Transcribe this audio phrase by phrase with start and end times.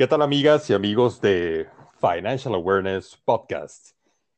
[0.00, 1.68] ¿Qué tal amigas y amigos de
[2.00, 3.90] Financial Awareness Podcast?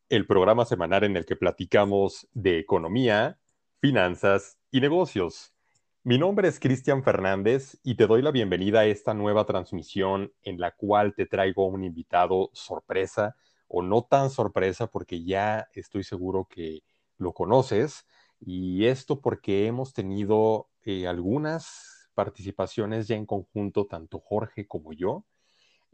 [0.08, 3.38] El programa semanal en el que platicamos de economía,
[3.78, 5.54] finanzas y negocios.
[6.02, 10.58] Mi nombre es Cristian Fernández y te doy la bienvenida a esta nueva transmisión en
[10.58, 13.36] la cual te traigo un invitado sorpresa
[13.68, 16.80] o no tan sorpresa porque ya estoy seguro que
[17.18, 18.04] lo conoces
[18.40, 25.24] y esto porque hemos tenido eh, algunas participaciones ya en conjunto, tanto Jorge como yo.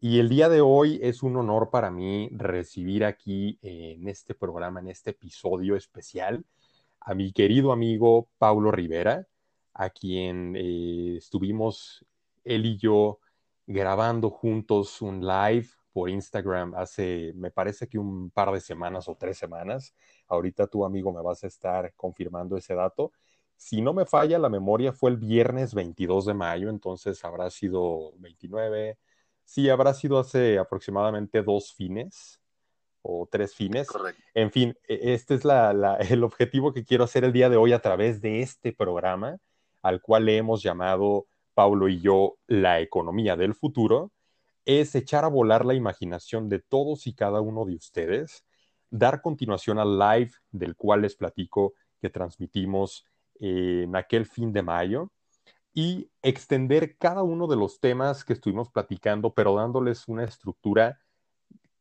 [0.01, 4.79] Y el día de hoy es un honor para mí recibir aquí en este programa,
[4.79, 6.45] en este episodio especial,
[7.01, 9.27] a mi querido amigo Paulo Rivera,
[9.75, 12.07] a quien eh, estuvimos
[12.45, 13.19] él y yo
[13.67, 19.17] grabando juntos un live por Instagram hace, me parece que un par de semanas o
[19.17, 19.95] tres semanas.
[20.29, 23.11] Ahorita tu amigo me vas a estar confirmando ese dato.
[23.57, 28.13] Si no me falla la memoria, fue el viernes 22 de mayo, entonces habrá sido
[28.19, 28.97] 29.
[29.49, 32.39] Sí, habrá sido hace aproximadamente dos fines
[33.01, 33.89] o tres fines.
[33.89, 34.23] Correcto.
[34.35, 37.57] En fin, e, este es la, la, el objetivo que quiero hacer el día de
[37.57, 39.39] hoy a través de este programa,
[39.81, 44.13] al cual le hemos llamado Paulo y yo la economía del futuro
[44.67, 48.45] es echar a volar la imaginación de todos y cada uno de ustedes,
[48.91, 53.07] dar continuación al live del cual les platico que transmitimos
[53.41, 55.11] en aquel fin de mayo
[55.75, 61.01] y extender cada uno de los temas que estuvimos platicando, pero dándoles una estructura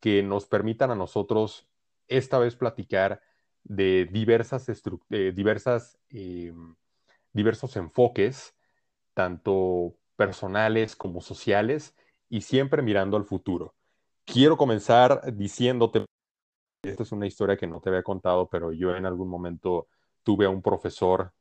[0.00, 1.68] que nos permitan a nosotros
[2.06, 3.20] esta vez platicar
[3.64, 4.68] de diversas,
[5.10, 5.98] eh, diversas
[7.32, 8.54] diversos enfoques,
[9.14, 11.94] tanto personales como sociales,
[12.28, 13.74] y siempre mirando al futuro.
[14.24, 16.04] Quiero comenzar diciéndote,
[16.82, 19.88] esta es una historia que no te había contado, pero yo en algún momento
[20.22, 21.32] tuve a un profesor,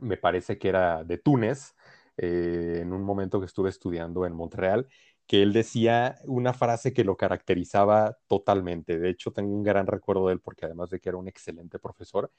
[0.00, 1.74] me parece que era de Túnez,
[2.16, 4.88] eh, en un momento que estuve estudiando en Montreal,
[5.26, 8.98] que él decía una frase que lo caracterizaba totalmente.
[8.98, 11.78] De hecho, tengo un gran recuerdo de él porque además de que era un excelente
[11.78, 12.30] profesor,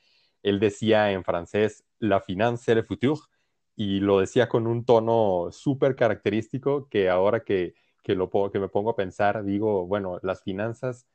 [0.43, 3.19] él decía en francés, la finance le futur,
[3.75, 7.73] y lo decía con un tono súper característico que ahora que,
[8.03, 11.07] que, lo, que me pongo a pensar, digo, bueno, las finanzas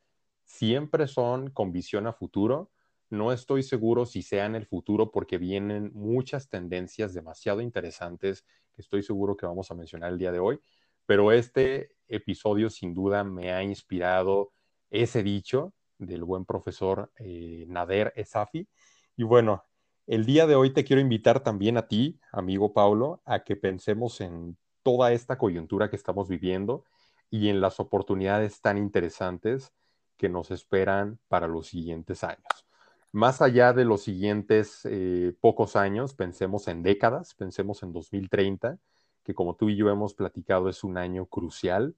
[0.45, 2.71] siempre son con visión a futuro.
[3.11, 8.81] No estoy seguro si sea en el futuro porque vienen muchas tendencias demasiado interesantes que
[8.81, 10.61] estoy seguro que vamos a mencionar el día de hoy,
[11.05, 14.53] pero este episodio sin duda me ha inspirado
[14.89, 18.69] ese dicho del buen profesor eh, Nader Esafi.
[19.17, 19.65] Y bueno,
[20.07, 24.21] el día de hoy te quiero invitar también a ti, amigo Paulo, a que pensemos
[24.21, 26.85] en toda esta coyuntura que estamos viviendo
[27.29, 29.73] y en las oportunidades tan interesantes
[30.15, 32.70] que nos esperan para los siguientes años.
[33.11, 38.79] Más allá de los siguientes eh, pocos años, pensemos en décadas, pensemos en 2030,
[39.23, 41.95] que como tú y yo hemos platicado es un año crucial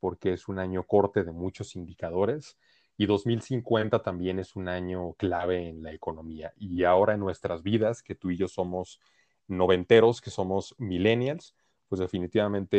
[0.00, 2.58] porque es un año corte de muchos indicadores
[2.96, 6.52] y 2050 también es un año clave en la economía.
[6.56, 9.00] Y ahora en nuestras vidas, que tú y yo somos
[9.48, 11.54] noventeros, que somos millennials,
[11.88, 12.76] pues definitivamente,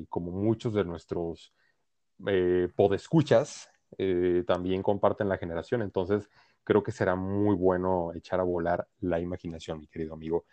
[0.00, 1.52] eh, como muchos de nuestros
[2.26, 3.68] eh, podescuchas,
[3.98, 5.82] eh, también comparten la generación.
[5.82, 6.28] Entonces,
[6.64, 10.46] creo que será muy bueno echar a volar la imaginación, mi querido amigo.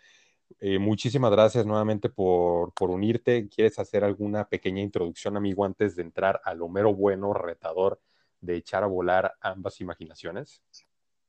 [0.60, 3.48] Eh, muchísimas gracias nuevamente por, por, unirte.
[3.48, 8.00] ¿Quieres hacer alguna pequeña introducción, amigo, antes de entrar al Homero bueno, retador
[8.40, 10.62] de echar a volar ambas imaginaciones?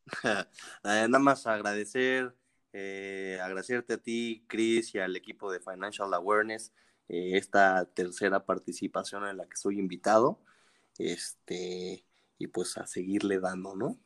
[0.84, 2.36] Nada más agradecer,
[2.74, 6.74] eh, agradecerte a ti, Chris, y al equipo de Financial Awareness,
[7.08, 10.42] eh, esta tercera participación en la que soy invitado,
[10.98, 12.06] este,
[12.38, 13.98] y pues a seguirle dando, ¿no?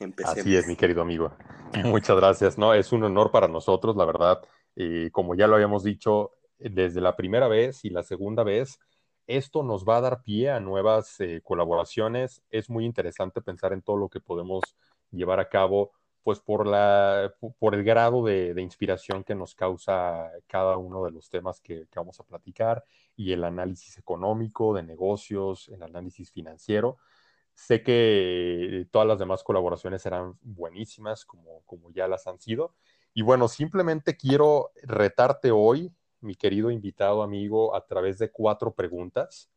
[0.00, 0.38] Empecemos.
[0.38, 1.32] Así es, mi querido amigo.
[1.84, 2.74] Muchas gracias, ¿no?
[2.74, 4.42] Es un honor para nosotros, la verdad.
[4.74, 8.78] Y como ya lo habíamos dicho desde la primera vez y la segunda vez,
[9.26, 12.42] esto nos va a dar pie a nuevas eh, colaboraciones.
[12.50, 14.62] Es muy interesante pensar en todo lo que podemos
[15.10, 20.30] llevar a cabo, pues por, la, por el grado de, de inspiración que nos causa
[20.46, 22.84] cada uno de los temas que, que, vamos a platicar
[23.16, 26.98] y el análisis económico, de negocios, el análisis financiero.
[27.54, 32.74] Sé que todas las demás colaboraciones serán buenísimas, como, como ya las han sido.
[33.14, 39.50] Y bueno, simplemente quiero retarte hoy mi querido invitado amigo a través de cuatro preguntas.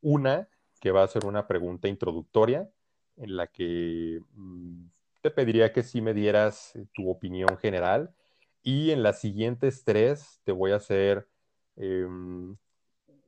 [0.00, 0.48] Una
[0.80, 2.68] que va a ser una pregunta introductoria
[3.16, 4.86] en la que mm,
[5.20, 8.14] te pediría que sí me dieras eh, tu opinión general
[8.62, 11.28] y en las siguientes tres te voy a hacer
[11.76, 12.06] eh,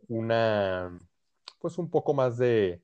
[0.09, 0.99] una,
[1.59, 2.83] pues un poco más de,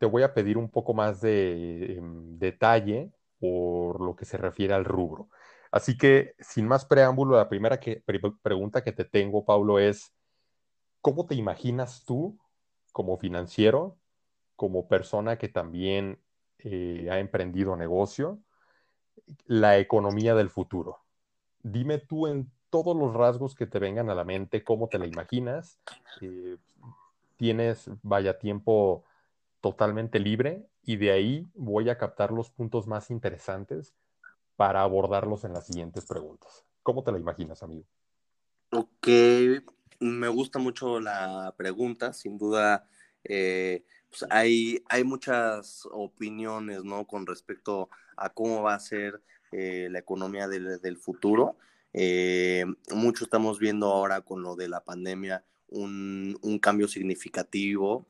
[0.00, 4.72] te voy a pedir un poco más de eh, detalle por lo que se refiere
[4.72, 5.28] al rubro.
[5.70, 10.14] Así que, sin más preámbulo, la primera que, pre pregunta que te tengo, Pablo, es,
[11.02, 12.38] ¿cómo te imaginas tú
[12.92, 13.98] como financiero,
[14.56, 16.18] como persona que también
[16.60, 18.38] eh, ha emprendido negocio,
[19.44, 21.00] la economía del futuro?
[21.62, 25.06] Dime tú en todos los rasgos que te vengan a la mente, cómo te la
[25.06, 25.78] imaginas.
[26.22, 26.56] Eh,
[27.36, 29.04] tienes, vaya, tiempo
[29.60, 33.94] totalmente libre y de ahí voy a captar los puntos más interesantes
[34.56, 36.64] para abordarlos en las siguientes preguntas.
[36.82, 37.84] ¿Cómo te la imaginas, amigo?
[38.72, 39.08] Ok,
[40.00, 42.86] me gusta mucho la pregunta, sin duda.
[43.24, 47.06] Eh, pues hay, hay muchas opiniones, ¿no?
[47.06, 49.22] Con respecto a cómo va a ser
[49.52, 51.56] eh, la economía del, futuro.
[51.92, 52.64] Eh,
[52.94, 58.06] mucho estamos viendo ahora con lo de la pandemia un, un cambio significativo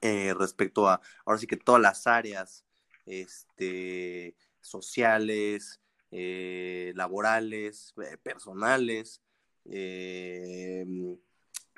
[0.00, 2.64] eh, respecto a, ahora sí que todas las áreas
[3.06, 9.22] este, sociales, eh, laborales, eh, personales,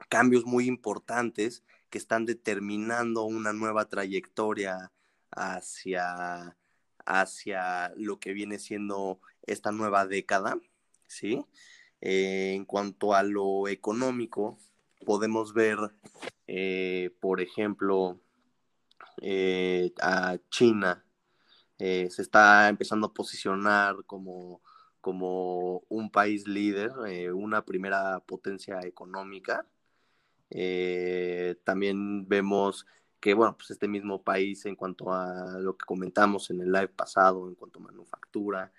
[0.08, 4.92] cambios muy importantes que están determinando una nueva trayectoria
[5.30, 6.56] hacia,
[7.06, 10.58] hacia lo que viene siendo esta nueva década,
[11.06, 11.46] ¿sí?
[12.00, 14.58] en cuanto a lo económico,
[15.06, 15.78] podemos ver,
[16.48, 18.20] eh, por ejemplo,
[19.22, 21.04] eh, a China.
[21.78, 24.62] Eh, se está empezando a posicionar como,
[25.00, 26.92] como un país líder,
[27.34, 29.66] una primera potencia económica.
[31.64, 32.86] también vemos
[33.20, 36.88] que, bueno, pues este mismo país en cuanto a lo que comentamos en el live
[36.88, 38.72] pasado, en cuanto a manufactura,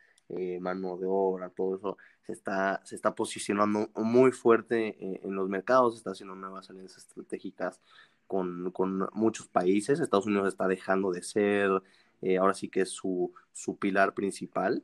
[0.59, 1.97] mano de obra, todo eso,
[2.29, 7.81] se está, se está posicionando muy fuerte en, los mercados, está haciendo nuevas alianzas estratégicas
[8.27, 9.99] con, con, muchos países.
[9.99, 11.71] Estados Unidos está dejando de ser,
[12.21, 14.83] eh, ahora sí que es su, su pilar principal.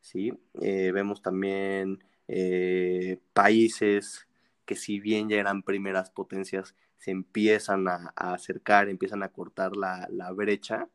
[0.00, 0.32] ¿sí?
[0.60, 4.26] Eh, vemos también eh, países
[4.64, 9.76] que si bien ya eran primeras potencias, se empiezan a, a acercar, empiezan a cortar
[9.76, 10.88] la, la brecha,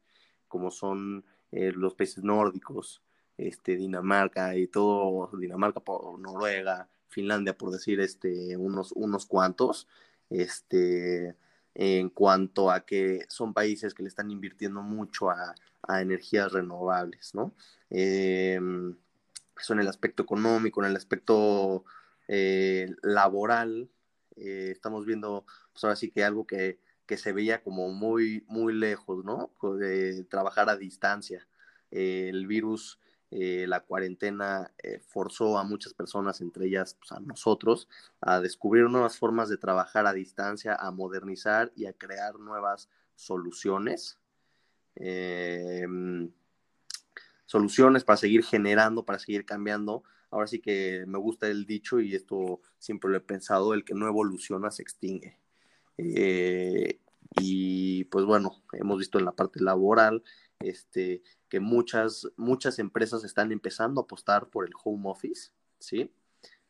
[0.50, 3.02] como son los países nórdicos,
[3.38, 9.88] este, Dinamarca y todo, Dinamarca por Noruega, Finlandia, por decir este, unos, unos cuantos,
[10.30, 11.36] este,
[11.76, 15.56] en cuanto a que son países que le están invirtiendo mucho a,
[16.02, 17.54] energías renovables, ¿no?
[17.90, 18.94] Em,
[19.58, 21.86] eso en el aspecto económico, en el aspecto
[22.28, 23.90] eh, laboral,
[24.36, 28.74] eh, estamos viendo, pues ahora sí que algo que, que se veía como muy, muy
[28.74, 29.52] lejos, ¿no?
[29.78, 31.48] De trabajar a distancia.
[31.92, 37.90] el virus eh, la cuarentena eh, forzó a muchas personas, entre ellas pues, a nosotros,
[38.22, 44.18] a descubrir nuevas formas de trabajar a distancia, a modernizar y a crear nuevas soluciones.
[44.96, 46.32] Em,
[47.46, 50.04] soluciones para seguir generando, para seguir cambiando.
[50.32, 53.94] Ahora sí que me gusta el dicho y esto siempre lo he pensado, el que
[53.94, 55.38] no evoluciona se extingue.
[55.98, 57.00] Eh,
[57.40, 60.24] y pues bueno, hemos visto en la parte laboral
[60.60, 66.12] este, que muchas, muchas empresas están empezando a apostar por el home office, ¿sí?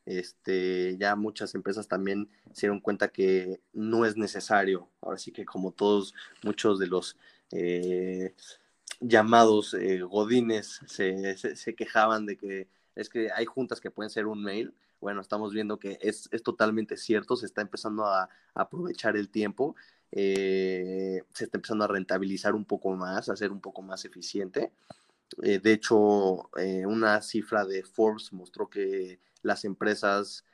[0.05, 4.89] Este, ya muchas empresas también se dieron cuenta que no es necesario.
[5.01, 6.13] Ahora sí que como todos,
[6.43, 7.17] muchos de los
[7.51, 8.33] eh,
[9.01, 14.27] llamados eh, godines se, se, quejaban de que es que hay juntas que pueden ser
[14.27, 14.73] un mail.
[15.01, 19.29] Bueno, estamos viendo que es, es totalmente cierto, se está empezando a, a aprovechar el
[19.29, 19.75] tiempo
[20.11, 24.71] eh, se está empezando a rentabilizar un poco más, a ser un poco más eficiente.
[25.43, 30.45] Eh, de hecho, eh, una cifra de Forbes mostró que las empresas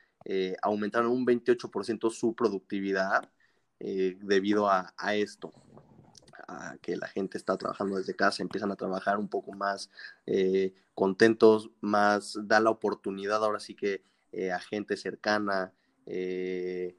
[0.62, 3.30] aumentaron un 28% su productividad
[3.78, 5.52] debido a, a, esto,
[6.48, 9.90] a que la gente está trabajando desde casa, empiezan a trabajar un poco más
[10.94, 14.02] contentos, más da la oportunidad ahora sí que
[14.50, 15.74] a gente cercana
[16.06, 16.94] que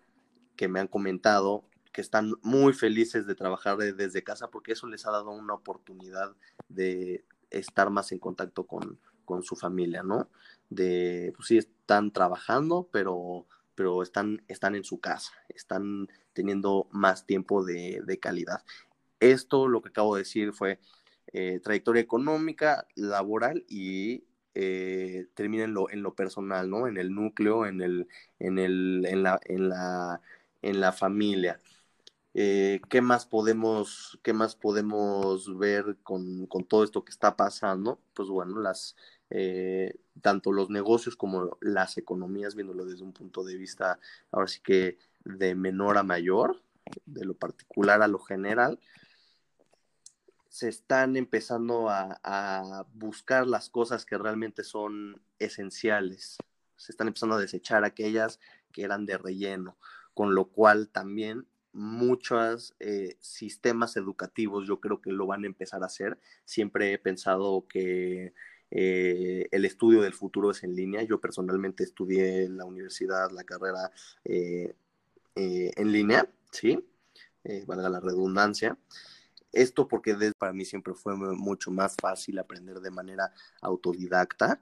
[0.69, 1.63] me han comentado
[1.95, 6.35] que están muy felices de trabajar desde casa porque eso les ha dado una oportunidad
[6.67, 8.99] de estar más en contacto con,
[9.43, 10.29] su familia, ¿no?
[10.69, 17.25] De, pues sí, están trabajando, pero, pero están, están en su casa, están teniendo más
[17.25, 18.61] tiempo de, calidad.
[19.21, 20.81] Esto, lo que acabo de decir, fue
[21.31, 26.87] eh, trayectoria económica, laboral y eh, termina en lo, en lo personal, ¿no?
[26.87, 28.09] En el núcleo, en, el,
[28.39, 30.19] en, el, en, la, en, la,
[30.61, 31.61] en la familia.
[32.37, 38.01] Eh, ¿qué, más podemos, ¿Qué más podemos ver con, todo esto que está pasando?
[38.13, 38.97] Pues bueno, las,
[39.29, 43.99] eh, tanto los negocios como las economías, viéndolo desde un punto de vista,
[44.31, 46.61] ahora sí que de menor a mayor,
[47.05, 48.81] de lo particular a lo general,
[50.49, 56.37] se están empezando a, a buscar las cosas que realmente son esenciales.
[56.75, 58.41] Se están empezando a desechar aquellas
[58.73, 59.77] que eran de relleno
[60.15, 65.83] con lo cual también muchos eh, sistemas educativos yo creo que lo van a empezar
[65.83, 66.17] a hacer.
[66.45, 68.33] Siempre he pensado que
[68.71, 71.03] eh, el estudio del futuro es en línea.
[71.03, 73.91] Yo personalmente estudié en la universidad la carrera
[74.23, 74.73] eh,
[75.35, 76.83] en línea, ¿sí?
[77.67, 78.77] valga la redundancia.
[79.51, 84.61] Esto porque para mí siempre fue mucho más fácil aprender de manera autodidacta.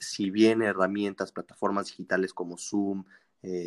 [0.00, 3.04] si bien herramientas, plataformas digitales como Zoom,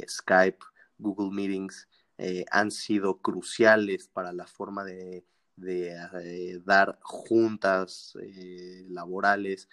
[0.07, 0.59] Skype,
[0.97, 1.87] Google Meetings,
[2.23, 5.25] eh, han sido cruciales para la forma de,
[5.65, 9.67] eh, dar juntas eh, laborales,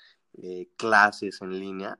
[0.76, 1.98] clases en línea.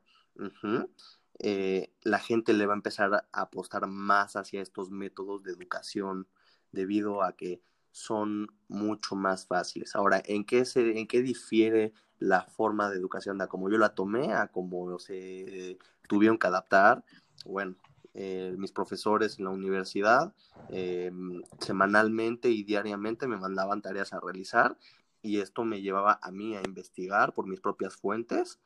[2.03, 6.27] la gente le va a empezar a apostar más hacia estos métodos de educación
[6.73, 9.95] debido a que son mucho más fáciles.
[9.97, 13.95] Ahora, ¿en qué, se, en qué difiere la forma de educación de como yo la
[13.95, 15.77] tomé a como se
[16.09, 17.05] tuvieron que adaptar?
[17.45, 17.77] Bueno,
[18.21, 20.35] eh, mis profesores en la universidad
[20.71, 21.13] eh,
[21.61, 24.77] semanalmente y diariamente me mandaban tareas a realizar
[25.23, 28.59] y esto me llevaba a mí a investigar por mis propias fuentes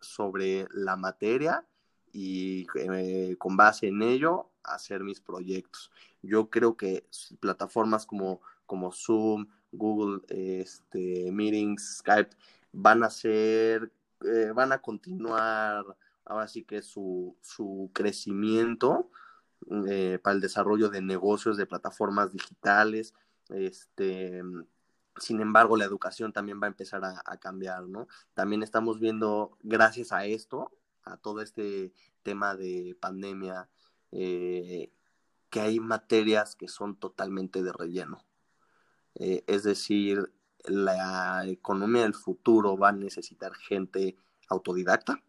[0.00, 1.64] sobre la materia
[2.12, 5.92] y eh, con base en ello hacer mis proyectos.
[6.20, 7.06] Yo creo que
[7.38, 12.30] plataformas como, como Zoom, Google este, Meetings, Skype
[12.72, 13.92] van a ser,
[14.52, 15.84] van a continuar
[16.28, 19.10] ahora sí que su, su crecimiento
[19.88, 23.14] eh, para el desarrollo de negocios, de plataformas digitales,
[23.48, 24.42] este,
[25.16, 28.06] sin embargo, la educación también va a empezar a, cambiar, ¿no?
[28.34, 30.70] También estamos viendo, gracias a esto,
[31.02, 31.92] a todo este
[32.22, 33.68] tema de pandemia,
[34.12, 34.92] eh,
[35.50, 38.24] que hay materias que son totalmente de relleno.
[39.14, 40.32] Eh, es decir,
[40.64, 44.16] la economía del futuro va a necesitar gente
[44.48, 45.22] autodidacta,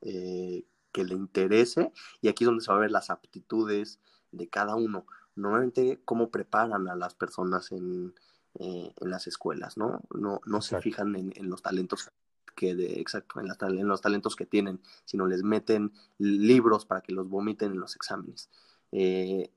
[0.00, 4.00] eh, que le interese y aquí es donde se va a ver las aptitudes
[4.32, 5.06] de cada uno.
[5.36, 8.14] Normalmente cómo preparan a las personas en,
[8.58, 10.00] eh, en las escuelas, ¿no?
[10.12, 12.10] No, no se fijan en, los talentos
[12.56, 13.46] que de, exacto, en,
[13.78, 17.94] en, los talentos que tienen, sino les meten libros para que los vomiten en los
[17.94, 18.50] exámenes.
[18.92, 19.52] Eh,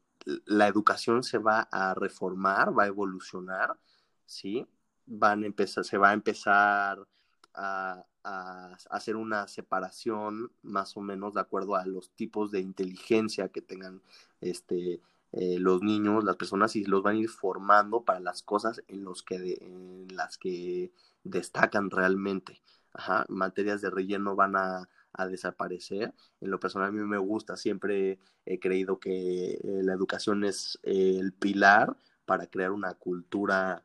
[0.46, 3.78] la educación se va a reformar, va a evolucionar,
[4.26, 4.68] ¿sí?
[5.06, 7.06] Van a empezar, se va a empezar
[7.54, 13.50] a, a, hacer una separación más o menos de acuerdo a los tipos de inteligencia
[13.50, 14.02] que tengan
[14.42, 15.02] este,
[15.32, 19.04] eh, los niños, las personas, y los van a ir formando para las cosas en,
[19.04, 20.92] los que en las que
[21.24, 22.62] destacan realmente.
[22.94, 24.90] Ajá, materias de relleno van a,
[25.30, 26.14] desaparecer.
[26.42, 30.80] En lo personal a mí me gusta, siempre he creído que eh, la educación es
[30.84, 33.84] eh, el pilar para crear una cultura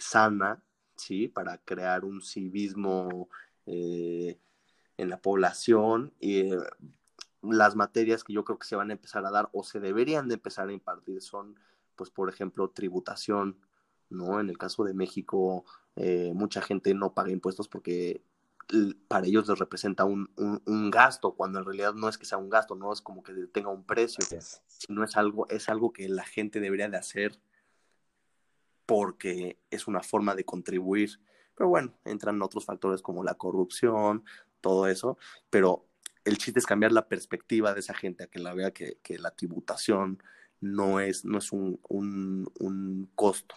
[0.00, 0.62] sana
[1.00, 1.28] ¿sí?
[1.28, 3.28] Para crear un civismo
[3.66, 4.38] eh,
[4.96, 6.12] en la población.
[6.20, 6.58] Y eh,
[7.42, 10.28] las materias que yo creo que se van a empezar a dar o se deberían
[10.28, 11.58] de empezar a impartir son,
[11.96, 13.58] pues, por ejemplo, tributación,
[14.08, 14.40] ¿no?
[14.40, 15.64] En el caso de México,
[15.96, 18.22] eh, mucha gente no paga impuestos porque
[19.08, 22.48] para ellos les representa un, un, gasto, cuando en realidad no es que sea un
[22.48, 24.24] gasto, no es como que tenga un precio,
[24.68, 27.40] sino es algo, es algo que la gente debería de hacer
[28.90, 31.20] porque es una forma de contribuir.
[31.54, 34.24] Pero bueno, entran otros factores como la corrupción,
[34.60, 35.16] todo eso,
[35.48, 35.86] pero
[36.24, 39.30] el chiste es cambiar la perspectiva de esa gente a que la vea que, la
[39.30, 40.20] tributación
[40.60, 43.54] no es, no es un, un, costo.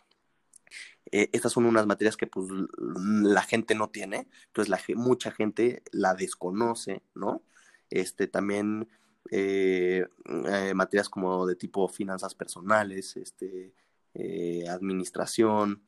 [1.11, 2.45] Eh, estas son unas materias que pues
[2.77, 7.41] la gente no tiene, entonces mucha gente la desconoce, ¿no?
[7.89, 8.87] Este, también
[9.31, 13.73] eh, eh, materias como de tipo finanzas personales, este,
[14.13, 15.81] eh, administración,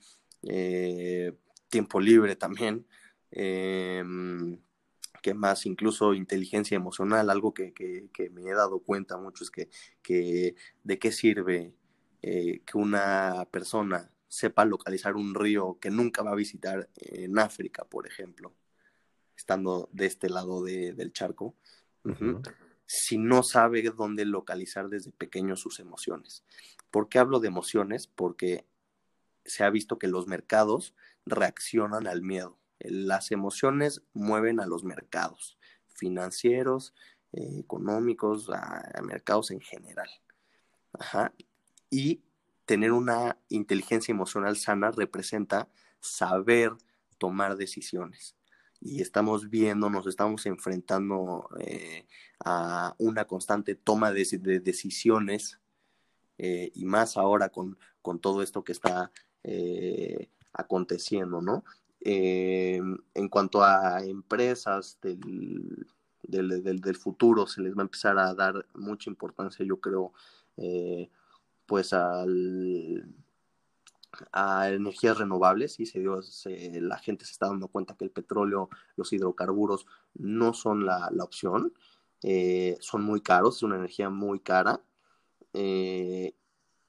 [0.44, 1.34] eh,
[1.70, 2.88] tiempo libre también,
[3.32, 4.04] eh,
[5.22, 7.74] que más incluso inteligencia emocional, algo que,
[8.32, 9.70] me he dado cuenta mucho es que,
[10.02, 11.74] que de qué sirve
[12.22, 18.08] que una persona sepa localizar un río que nunca va a visitar en África, por
[18.08, 18.56] ejemplo,
[19.38, 21.56] estando de este lado del charco
[22.86, 26.44] si no sabe dónde localizar desde pequeño sus emociones.
[26.92, 28.08] ¿Por qué hablo de emociones?
[28.08, 28.66] Porque
[29.44, 30.94] se ha visto que los mercados
[31.26, 32.58] reaccionan al miedo.
[32.80, 36.94] Las emociones mueven a los mercados financieros,
[37.32, 40.10] eh, económicos, a, mercados en general.
[41.90, 42.22] Y
[42.66, 46.74] tener una inteligencia emocional sana representa saber
[47.18, 48.36] tomar decisiones
[48.86, 52.06] y estamos viendo, nos estamos enfrentando eh,
[52.44, 55.60] a una constante toma de, decisiones
[56.38, 59.12] eh, y más ahora con, con, todo esto que está
[59.44, 61.64] eh, aconteciendo, ¿no?
[62.08, 65.88] en cuanto a empresas del,
[66.22, 70.14] del, del, futuro se les va a empezar a dar mucha importancia, yo creo,
[71.66, 73.08] pues al,
[74.32, 78.70] a energías renovables y se dio, la gente se está dando cuenta que el petróleo,
[78.96, 81.74] los hidrocarburos no son la, la opción,
[82.28, 84.82] eh, son muy caros, es una energía muy cara
[85.54, 86.34] eh,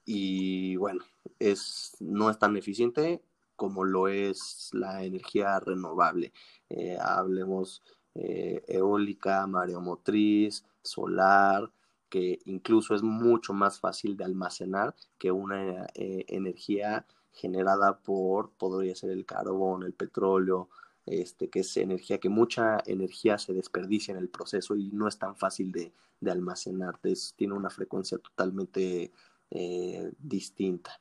[0.03, 1.03] y bueno,
[1.37, 3.21] es, no es tan eficiente
[3.55, 6.33] como lo es la energía renovable.
[6.69, 7.83] Eh, hablemos
[8.15, 11.71] eólica, mareomotriz, solar,
[12.09, 19.11] que incluso es mucho más fácil de almacenar que una energía generada por, podría ser
[19.11, 20.69] el carbón, el petróleo,
[21.05, 25.17] este, que es energía, que mucha energía se desperdicia en el proceso y no es
[25.17, 25.93] tan fácil de,
[26.29, 26.99] almacenar,
[27.35, 29.11] tiene una frecuencia totalmente
[29.51, 30.99] eh, distinta.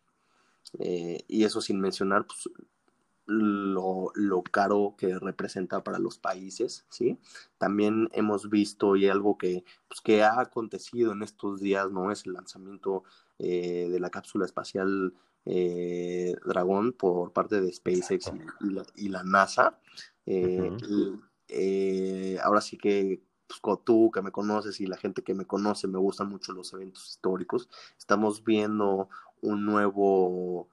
[0.79, 2.49] Eh, y eso sin mencionar pues,
[3.27, 7.19] lo, caro que representa para los países, ¿sí?
[7.59, 12.13] También hemos visto y algo que, pues, que ha acontecido en estos días, ¿no?
[12.13, 13.05] Es el lanzamiento
[13.39, 15.15] eh, de la cápsula espacial
[15.49, 18.33] eh, Dragón por parte de SpaceX
[18.97, 19.79] y, la, NASA.
[20.27, 20.77] Eh,
[21.49, 25.87] eh, ahora sí que pues, tú que me conoces y la gente que me conoce,
[25.87, 27.69] me gustan mucho los eventos históricos.
[27.97, 29.09] Estamos viendo
[29.41, 30.69] un nuevo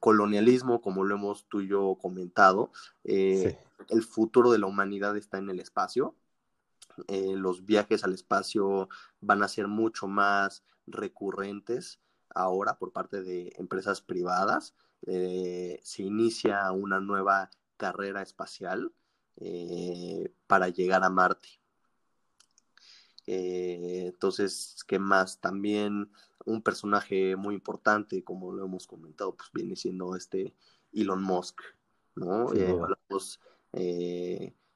[0.00, 2.72] colonialismo, como lo hemos tú y yo comentado.
[3.04, 6.14] El futuro de la humanidad está en el espacio.
[7.08, 8.90] los viajes al espacio
[9.22, 11.98] van a ser mucho más recurrentes
[12.34, 14.74] ahora por parte de empresas privadas.
[15.06, 18.92] Eh, se inicia una nueva carrera espacial
[19.36, 21.48] eh, para llegar a Marte.
[23.26, 25.40] Eh, entonces, ¿qué más?
[25.40, 26.10] También
[26.44, 30.54] un personaje muy importante, como lo hemos comentado, pues viene siendo este
[30.92, 31.60] Elon Musk,
[32.16, 32.48] ¿no?
[32.48, 33.40] hablamos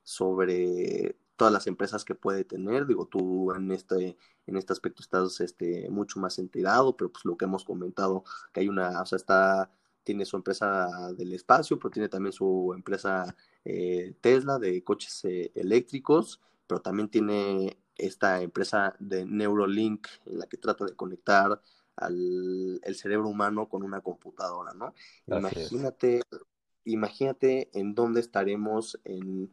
[0.02, 2.87] sobre todas las empresas que puede tener.
[2.87, 7.36] Digo, tú en este, en este aspecto estás este, mucho más enterado, pero pues lo
[7.36, 9.70] que hemos comentado, que hay una, o sea, está,
[10.02, 15.52] tiene su empresa del espacio, pero tiene también su empresa eh, Tesla de coches eh,
[15.54, 21.61] eléctricos, pero también tiene esta empresa de Neurolink en la que trata de conectar
[21.96, 24.94] al el cerebro humano con una computadora, ¿no?
[25.26, 26.22] imagínate,
[26.85, 29.52] imagínate en dónde estaremos en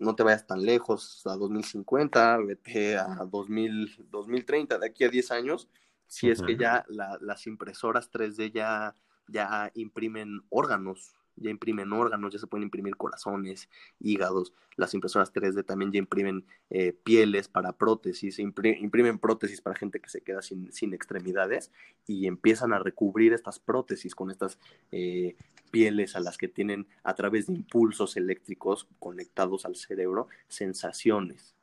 [0.00, 5.30] no te vayas tan lejos, a 2050, vete a 2000, 2030, de aquí a 10
[5.30, 5.68] años,
[6.06, 8.96] si es que ya las impresoras 3D ya,
[9.28, 15.64] ya imprimen órganos ya imprimen órganos, ya se pueden imprimir corazones, hígados, las impresoras 3D
[15.64, 20.72] también ya imprimen eh, pieles para prótesis, imprimen prótesis para gente que se queda sin,
[20.72, 21.70] sin, extremidades
[22.06, 24.58] y empiezan a recubrir estas prótesis con estas
[24.92, 25.36] eh,
[25.70, 31.54] pieles a las que tienen a través de impulsos eléctricos conectados al cerebro sensaciones.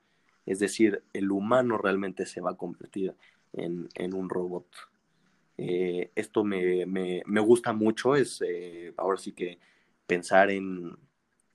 [0.46, 3.14] Es decir, el humano realmente se va a convertir
[3.54, 4.68] en, en un robot.
[5.58, 9.60] Eh, esto me, me, me, gusta mucho, es eh, ahora sí que
[10.06, 10.96] pensar en,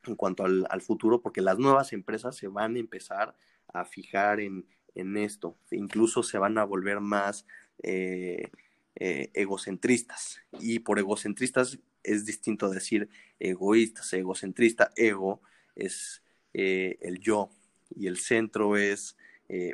[0.05, 3.37] en cuanto al, al, futuro, porque las nuevas empresas se van a empezar
[3.73, 7.47] a fijar en, en esto, incluso se van a volver más
[7.83, 8.51] eh,
[8.95, 10.41] egocentristas.
[10.61, 15.41] Y por egocentristas es distinto decir egoístas, egocentrista, ego
[15.77, 17.51] es el yo
[17.97, 19.17] y el centro es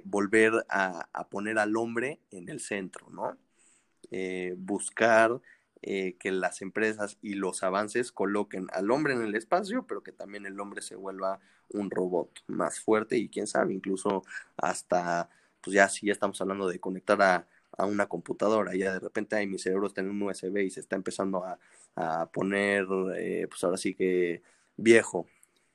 [0.04, 3.36] volver a poner al hombre en el centro, ¿no?
[4.10, 5.40] Eh, buscar
[5.82, 10.12] eh, que las empresas y los avances coloquen al hombre en el espacio, pero que
[10.12, 14.24] también el hombre se vuelva un robot más fuerte y quién sabe, incluso
[14.56, 15.28] hasta,
[15.60, 17.46] pues ya si ya estamos hablando de conectar a,
[17.86, 20.96] una computadora, ya de repente ahí mi cerebro está en un USB y se está
[20.96, 21.58] empezando a,
[22.32, 24.42] poner, eh, pues ahora sí que
[24.76, 25.26] viejo,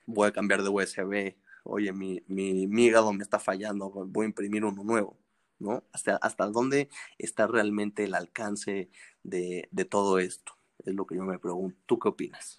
[0.06, 4.28] voy a cambiar de USB, oye, mi, mi, mi hígado me está fallando, voy a
[4.30, 5.18] imprimir uno nuevo.
[5.64, 5.84] ¿No?
[5.92, 8.90] Hasta, hasta dónde está realmente el alcance
[9.24, 10.54] de, todo esto.
[10.86, 11.78] Es lo que yo me pregunto.
[11.86, 12.58] ¿Tú qué opinas?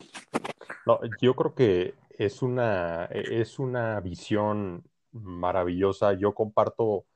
[0.86, 6.14] No, yo creo que es una, es una visión maravillosa.
[6.14, 7.06] Yo comparto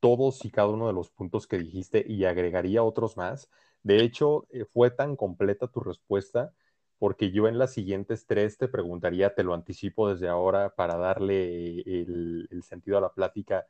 [0.00, 3.50] todos y cada uno de los puntos que dijiste y agregaría otros más.
[3.82, 6.52] De hecho, eh, fue tan completa tu respuesta
[6.98, 11.80] porque yo en las siguientes tres te preguntaría, te lo anticipo desde ahora para darle
[11.80, 13.66] el, el sentido a la plática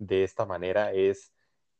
[0.00, 1.32] de esta manera es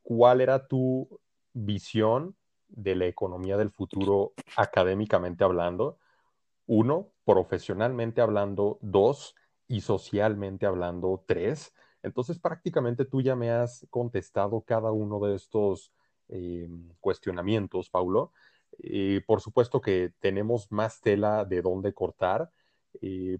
[0.02, 1.20] cuál era tu
[1.52, 2.37] visión
[2.68, 5.98] de la economía del futuro académicamente hablando,
[6.66, 9.35] uno, profesionalmente hablando, dos,
[9.66, 11.72] y socialmente hablando, tres.
[12.02, 15.92] Entonces prácticamente tú ya me has contestado cada uno de estos
[16.28, 16.68] eh,
[17.00, 18.33] cuestionamientos, Paulo.
[19.26, 22.50] por supuesto que tenemos más tela de dónde cortar,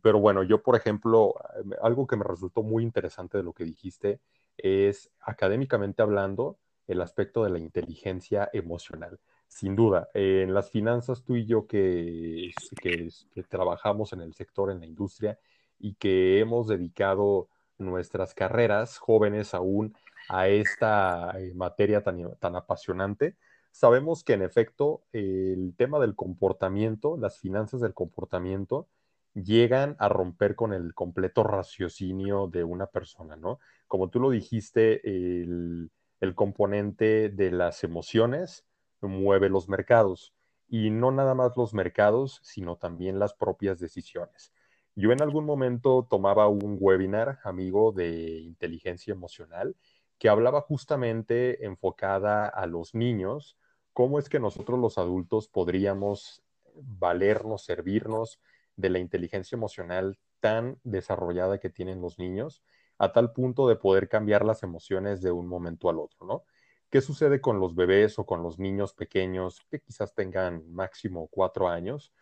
[0.03, 1.35] pero bueno, yo, por ejemplo,
[1.83, 4.21] algo que me resultó muy interesante de lo que dijiste
[4.62, 9.20] es, académicamente hablando, el aspecto de la inteligencia emocional.
[9.46, 14.70] Sin duda, en las finanzas, tú y yo que, que, que trabajamos en el sector,
[14.70, 15.38] en la industria,
[15.79, 19.94] y que hemos dedicado nuestras carreras jóvenes aún
[20.29, 23.37] a esta eh, materia tan, tan apasionante,
[23.73, 28.87] sabemos que en efecto el tema del comportamiento, las finanzas del comportamiento,
[29.35, 33.59] llegan a romper con el completo raciocinio de una persona, ¿no?
[33.87, 35.90] Como tú lo dijiste, el,
[36.35, 38.66] componente de las emociones
[39.01, 40.35] mueve los mercados
[40.69, 44.53] y no nada más los mercados, sino también las propias decisiones.
[44.95, 49.77] Yo en algún momento tomaba un webinar, amigo, de inteligencia emocional,
[50.19, 53.57] que hablaba justamente enfocada a los niños,
[53.95, 56.43] cómo es que nosotros los adultos podríamos
[56.75, 58.40] valernos, servirnos
[58.77, 62.63] de la inteligencia emocional tan desarrollada que tienen los niños,
[62.99, 66.45] a tal punto de poder cambiar las emociones de un momento al otro, ¿no?
[66.91, 71.69] ¿Qué sucede con los bebés o con los niños pequeños que quizás tengan máximo cuatro
[71.69, 72.13] años?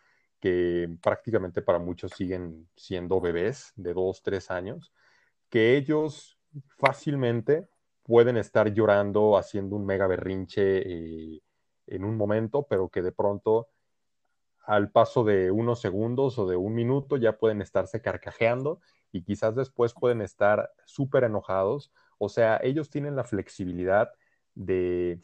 [0.41, 4.93] que prácticamente para muchos siguen siendo bebés de dos, tres años,
[5.49, 6.39] que ellos
[6.79, 7.69] fácilmente
[8.03, 11.43] pueden estar llorando, haciendo un mega berrinche eh,
[11.87, 13.69] en un momento, pero que de pronto
[14.69, 19.57] al paso de unos segundos o de un minuto ya pueden estarse carcajeando y quizás
[19.57, 21.91] después pueden estar súper enojados.
[22.19, 24.13] O sea, ellos tienen la flexibilidad
[24.55, 25.23] de,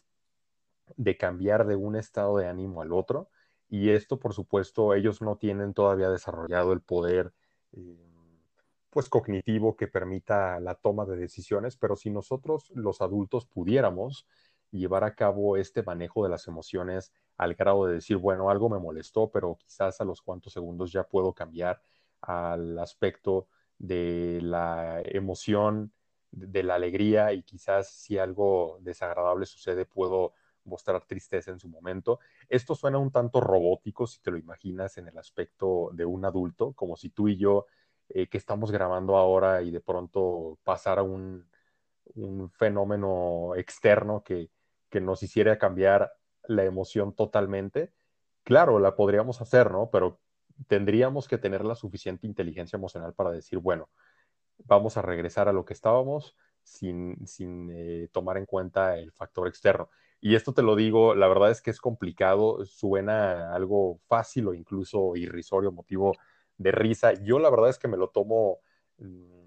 [0.96, 3.28] de cambiar de un estado de ánimo al otro
[3.68, 7.34] y esto, por supuesto, ellos no tienen todavía desarrollado el poder
[7.72, 7.98] eh,
[8.88, 14.26] pues cognitivo que permita la toma de decisiones, pero si nosotros los adultos pudiéramos
[14.70, 18.78] llevar a cabo este manejo de las emociones al grado de decir, bueno, algo me
[18.78, 21.80] molestó, pero quizás a los cuantos segundos ya puedo cambiar
[22.20, 25.92] al aspecto de la emoción,
[26.30, 32.20] de la alegría y quizás si algo desagradable sucede puedo mostrar tristeza en su momento.
[32.48, 36.72] Esto suena un tanto robótico si te lo imaginas en el aspecto de un adulto,
[36.72, 37.66] como si tú y yo
[38.08, 41.46] eh, que estamos grabando ahora y de pronto pasara un,
[42.14, 44.50] un fenómeno externo que,
[44.90, 46.12] que nos hiciera cambiar
[46.46, 47.92] la emoción totalmente.
[48.42, 49.90] Claro, la podríamos hacer, ¿no?
[49.90, 50.20] Pero
[50.68, 53.88] tendríamos que tener la suficiente inteligencia emocional para decir, bueno,
[54.58, 59.48] vamos a regresar a lo que estábamos sin, sin eh, tomar en cuenta el factor
[59.48, 59.90] externo.
[60.20, 64.54] Y esto te lo digo, la verdad es que es complicado, suena algo fácil o
[64.54, 66.16] incluso irrisorio, motivo
[66.56, 67.12] de risa.
[67.12, 68.60] Yo la verdad es que me lo tomo
[68.98, 69.43] mm,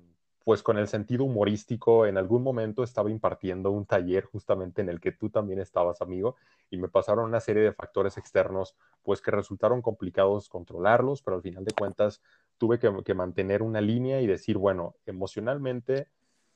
[0.48, 2.06] pues con el sentido humorístico.
[2.06, 6.38] En algún momento estaba impartiendo un taller justamente en el que tú también estabas, amigo,
[6.70, 11.44] y me pasaron una serie de factores externos pues que resultaron complicados controlarlos, pero al
[11.44, 12.22] final de cuentas
[12.58, 16.08] tuve que, que mantener una línea y decir, bueno, emocionalmente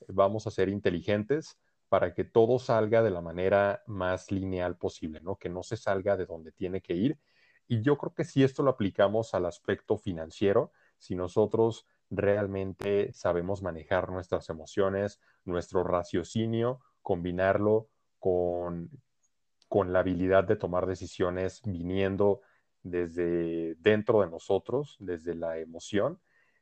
[0.07, 1.57] vamos a ser inteligentes
[1.89, 5.35] para que todo salga de la manera más lineal posible, ¿no?
[5.35, 7.19] Que no se salga de donde tiene que ir.
[7.67, 13.63] Y yo creo que si esto lo aplicamos al aspecto financiero, si nosotros realmente sabemos
[13.63, 17.87] manejar nuestras emociones, nuestro raciocinio, combinarlo
[18.19, 18.91] con,
[19.67, 22.41] con la habilidad de tomar decisiones viniendo
[22.83, 26.19] desde dentro de nosotros, desde la emoción,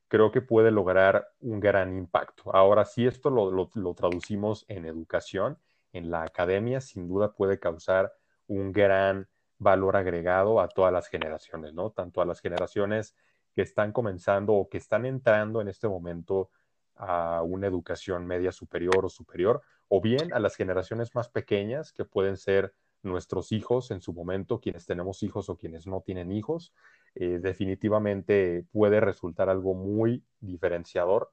[0.07, 2.53] creo que puede lograr un gran impacto.
[2.53, 5.57] Ahora, si esto lo, traducimos en educación,
[5.93, 8.11] en la academia, sin duda puede causar
[8.47, 11.91] un gran valor agregado a todas las generaciones, ¿no?
[11.91, 13.15] Tanto a las generaciones
[13.53, 16.49] que están comenzando o que están entrando en este momento
[16.95, 22.05] a una educación media superior o superior, o bien a las generaciones más pequeñas que
[22.05, 26.73] pueden ser nuestros hijos en su momento, quienes tenemos hijos o quienes no tienen hijos,
[27.15, 31.31] eh, definitivamente puede resultar algo muy diferenciador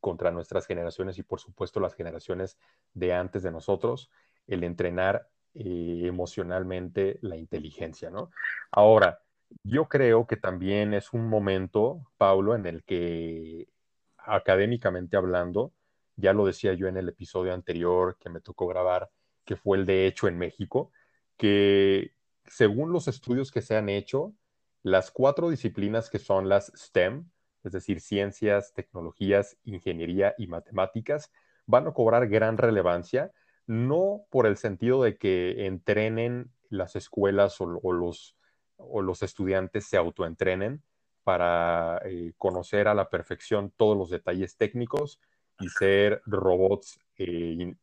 [0.00, 2.58] contra nuestras generaciones y por supuesto las generaciones
[2.94, 4.10] de antes de nosotros,
[4.46, 8.30] el entrenar eh, emocionalmente la inteligencia, ¿no?
[8.70, 9.22] Ahora,
[9.62, 13.68] yo creo que también es un momento, Paulo, en el que
[14.16, 15.72] académicamente hablando,
[16.16, 19.10] ya lo decía yo en el episodio anterior que me tocó grabar,
[19.44, 20.92] que fue el de hecho en México,
[21.36, 22.12] que
[22.46, 24.34] según los estudios que se han hecho,
[24.82, 27.28] las cuatro disciplinas que son las STEM,
[27.64, 31.30] es decir, ciencias, tecnologías, ingeniería y matemáticas,
[31.66, 33.32] van a cobrar gran relevancia,
[33.66, 38.37] no por el sentido de que entrenen las escuelas o, los,
[38.78, 40.82] o los, estudiantes se autoentrenen
[41.24, 45.20] para eh, conocer a la perfección todos los detalles técnicos
[45.60, 47.74] y ser robots eh,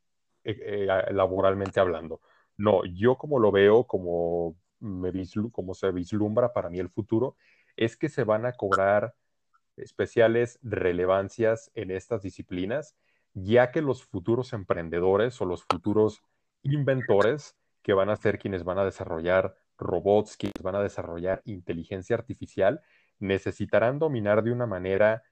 [0.43, 2.21] eh, laboralmente hablando.
[2.57, 5.11] No, yo como lo veo, como me
[5.51, 7.35] como se vislumbra para mí el futuro,
[7.75, 9.15] es que se van a cobrar
[9.77, 12.95] especiales relevancias en estas disciplinas,
[13.33, 16.21] ya que los futuros emprendedores o los futuros
[16.63, 22.15] inventores que van a ser quienes van a desarrollar robots, quienes van a desarrollar inteligencia
[22.15, 22.81] artificial,
[23.19, 25.23] necesitarán dominar de una manera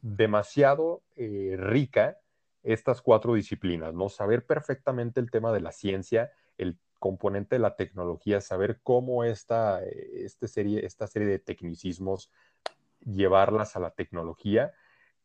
[0.00, 2.18] demasiado eh, rica
[2.62, 4.08] estas cuatro disciplinas, ¿no?
[4.08, 9.82] Saber perfectamente el tema de la ciencia, el componente de la tecnología, saber cómo esta,
[9.84, 12.30] este serie, esta serie de tecnicismos
[13.04, 14.72] llevarlas a la tecnología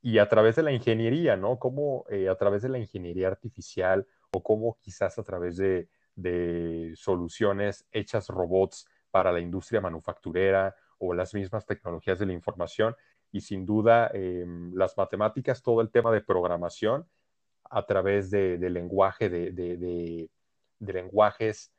[0.02, 1.60] y a través de la ingeniería, ¿no?
[1.60, 6.94] Cómo eh, a través de la ingeniería artificial o cómo quizás a través de, de
[6.96, 12.96] soluciones hechas robots para la industria manufacturera o las mismas tecnologías de la información.
[13.32, 17.08] Y sin duda em, las matemáticas, todo el tema de programación
[17.70, 20.30] a través de, lenguaje, de, de,
[20.80, 21.72] lenguajes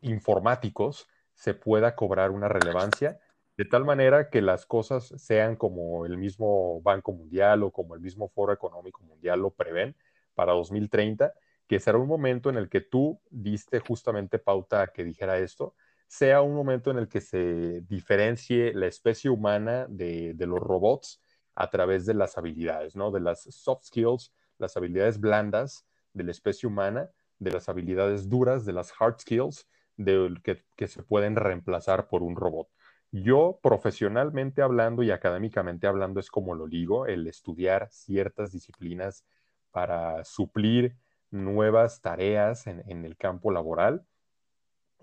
[0.00, 3.20] informáticos, se pueda cobrar una relevancia
[3.56, 8.00] de tal manera que las cosas sean como el mismo Banco Mundial o como el
[8.00, 9.96] mismo Foro Económico Mundial lo prevén
[10.34, 11.32] para 2030,
[11.66, 15.74] que será un momento en el que tú diste justamente pauta a que dijera esto,
[16.06, 21.20] sea un momento en el que se diferencie la especie humana de, los robots
[21.54, 23.10] a través de las habilidades, ¿no?
[23.10, 28.64] De las soft skills, las habilidades blandas de la especie humana, de las habilidades duras,
[28.64, 32.68] de las hard skills, de, que, que se pueden reemplazar por un robot.
[33.10, 39.24] Yo profesionalmente hablando y académicamente hablando es como lo digo, el estudiar ciertas disciplinas
[39.70, 40.96] para suplir
[41.30, 44.04] nuevas tareas en, el campo laboral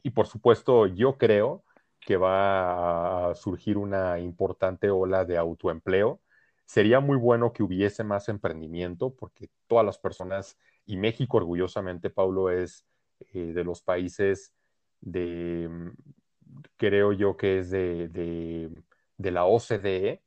[0.04, 1.64] y por supuesto, yo creo
[2.02, 6.22] que va a surgir una importante ola de autoempleo.
[6.66, 12.50] Sería muy bueno que hubiese más emprendimiento porque todas las personas, y México orgullosamente, Pablo,
[12.50, 12.86] es
[13.34, 14.54] eh, de los países
[15.00, 15.92] de, mm,
[16.78, 18.10] creo yo que es de,
[19.18, 20.22] de la OCDE,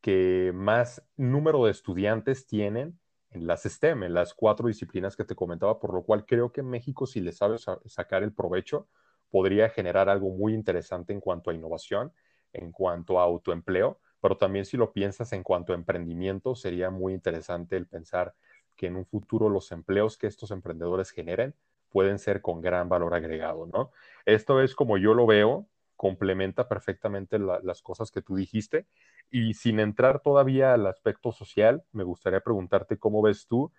[0.00, 2.98] que más número de estudiantes tienen
[3.30, 6.62] en las STEM, en las cuatro disciplinas que te comentaba, por lo cual creo que
[6.62, 8.88] México, si le sabe sacar el provecho,
[9.30, 12.12] podría generar algo muy interesante en cuanto a innovación,
[12.52, 17.12] en cuanto a autoempleo, pero también si lo piensas en cuanto a emprendimiento, sería muy
[17.12, 18.34] interesante el pensar
[18.76, 21.54] que en un futuro los empleos que estos emprendedores generen
[21.90, 23.90] pueden ser con gran valor agregado, ¿no?
[24.24, 25.66] Esto es como yo lo veo,
[25.98, 28.86] complementa perfectamente las cosas que tú dijiste
[29.30, 33.72] y sin entrar todavía al aspecto social, me gustaría preguntarte cómo ves tú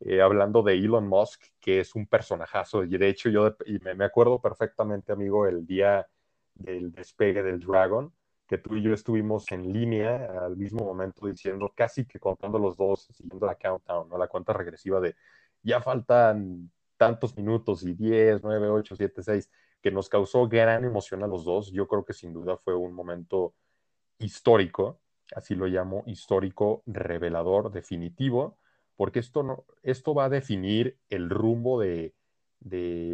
[0.00, 2.82] eh, hablando de Elon Musk, que es un personajazo.
[2.84, 3.56] Y de hecho, yo
[3.94, 6.06] me, acuerdo perfectamente, amigo, el día
[6.54, 8.10] del despegue del Dragon,
[8.46, 12.76] que tú y yo estuvimos en línea al mismo momento diciendo, casi que contando los
[12.78, 14.16] dos, siguiendo la countdown, ¿no?
[14.16, 15.14] la cuenta regresiva de
[15.62, 19.50] ya faltan tantos minutos y 10, 9, 8, 7, 6,
[19.86, 21.70] que nos causó gran emoción a los dos.
[21.70, 23.54] Yo creo que sin duda fue un momento
[24.18, 24.98] histórico,
[25.36, 28.58] así lo llamo, histórico, revelador, definitivo
[28.96, 32.14] porque esto, no, esto va a definir el rumbo de,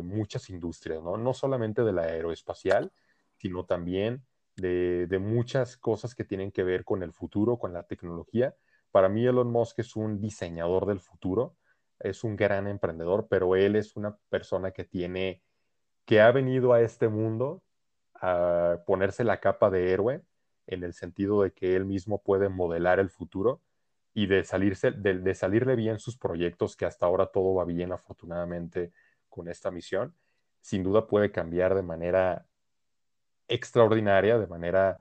[0.02, 1.16] muchas industrias, ¿no?
[1.16, 2.92] No solamente de la aeroespacial,
[3.36, 4.24] sino también
[4.56, 8.54] de, muchas cosas que tienen que ver con el futuro, con la tecnología.
[8.92, 11.56] Para mí Elon Musk es un diseñador del futuro,
[11.98, 15.42] es un gran emprendedor, pero él es una persona que tiene,
[16.04, 17.62] que ha venido a este mundo
[18.14, 20.22] a ponerse la capa de héroe
[20.66, 23.60] en el sentido de que él mismo puede modelar el futuro
[24.14, 28.92] y de, salirse, de, salirle bien sus proyectos, que hasta ahora todo va bien afortunadamente
[29.28, 30.14] con esta misión,
[30.60, 32.46] sin duda puede cambiar de manera
[33.48, 34.98] extraordinaria, de manera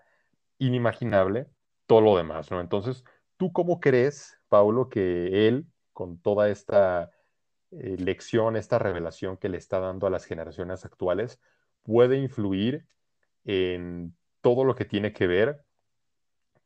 [0.58, 1.48] inimaginable,
[1.86, 2.62] todo lo demás, ¿no?
[2.62, 3.04] Entonces,
[3.38, 7.12] ¿tú cómo crees, Paulo, que él, con toda esta
[7.72, 11.40] eh, lección, esta revelación que le está dando a las generaciones actuales,
[11.84, 12.86] puede influir
[13.46, 15.64] en todo lo que tiene que ver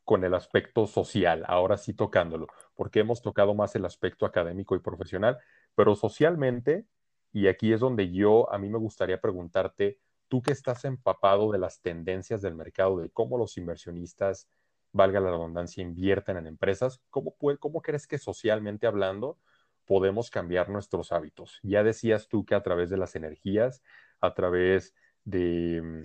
[0.04, 4.78] con el aspecto social, ahora sí tocándolo, porque hemos tocado más el aspecto académico y
[4.78, 5.38] profesional,
[5.74, 6.86] pero socialmente,
[7.32, 11.58] y aquí es donde yo, a mí me gustaría preguntarte, tú que estás empapado de
[11.58, 14.48] las tendencias del mercado, de cómo los inversionistas,
[14.92, 19.38] valga la redundancia, invierten en empresas, ¿cómo, puede, cómo crees que socialmente hablando
[19.86, 21.58] podemos cambiar nuestros hábitos?
[21.62, 23.82] Ya decías tú que a través de las energías,
[24.20, 24.94] a través
[25.24, 26.02] de mm,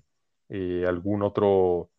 [0.50, 1.90] eh, algún otro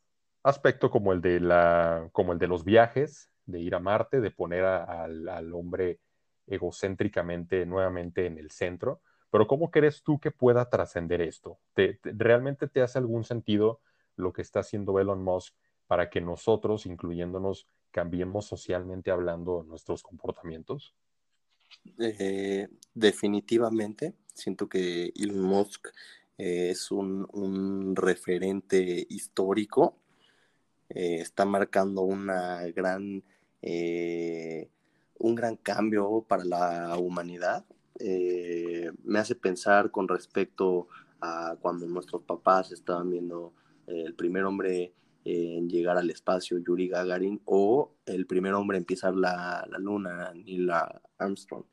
[0.42, 4.30] aspecto como el de, la, como el de los viajes, de ir a Marte, de
[4.30, 6.00] poner al hombre
[6.46, 9.00] egocéntricamente nuevamente en el centro.
[9.30, 11.58] Pero ¿cómo crees tú que pueda trascender esto?
[11.72, 13.80] ¿Te, realmente te hace algún sentido
[14.16, 15.54] lo que está haciendo Elon Musk
[15.86, 20.94] para que nosotros, incluyéndonos, cambiemos socialmente hablando nuestros comportamientos?
[21.98, 25.88] Eh, definitivamente, siento que Elon Musk
[26.38, 29.96] es un, referente histórico
[30.88, 33.22] eh, está marcando una gran,
[33.62, 34.68] eh,
[35.18, 37.64] un gran cambio para la humanidad.
[39.04, 40.88] me hace pensar con respecto
[41.20, 43.52] a cuando nuestros papás estaban viendo
[43.87, 44.92] el primer hombre
[45.24, 50.32] en llegar al espacio, Yuri Gagarin, o el primer hombre en pisar la, la luna,
[50.35, 50.70] Neil
[51.18, 51.64] Armstrong.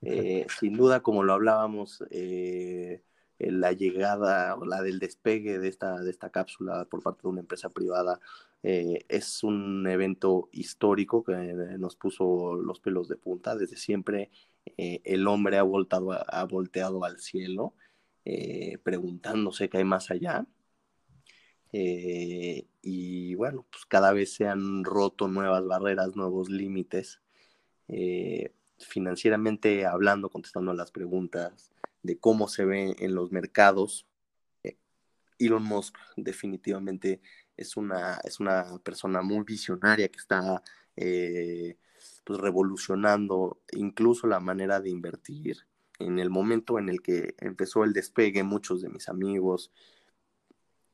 [0.60, 2.04] sin duda, como lo hablábamos,
[3.38, 7.40] la llegada o la del despegue de esta, de esta cápsula por parte de una
[7.40, 8.20] empresa privada
[8.62, 11.32] eh, es un evento histórico que
[11.78, 13.56] nos puso los pelos de punta.
[13.56, 14.30] Desde siempre
[14.76, 17.74] eh, el hombre ha, voltado, ha volteado al cielo
[18.24, 20.46] eh, preguntándose qué hay más allá.
[22.82, 27.20] Y bueno, pues cada vez se han roto nuevas barreras, nuevos límites.
[28.78, 34.06] financieramente hablando, contestando a las preguntas, de cómo se ve en los mercados.
[34.62, 34.76] Eh,
[35.38, 37.20] Elon Musk definitivamente
[37.56, 40.62] es una, es una persona muy visionaria que está
[40.96, 41.76] eh,
[42.24, 45.66] pues revolucionando incluso la manera de invertir.
[45.98, 49.72] En el momento en el que empezó el despegue, muchos de mis amigos,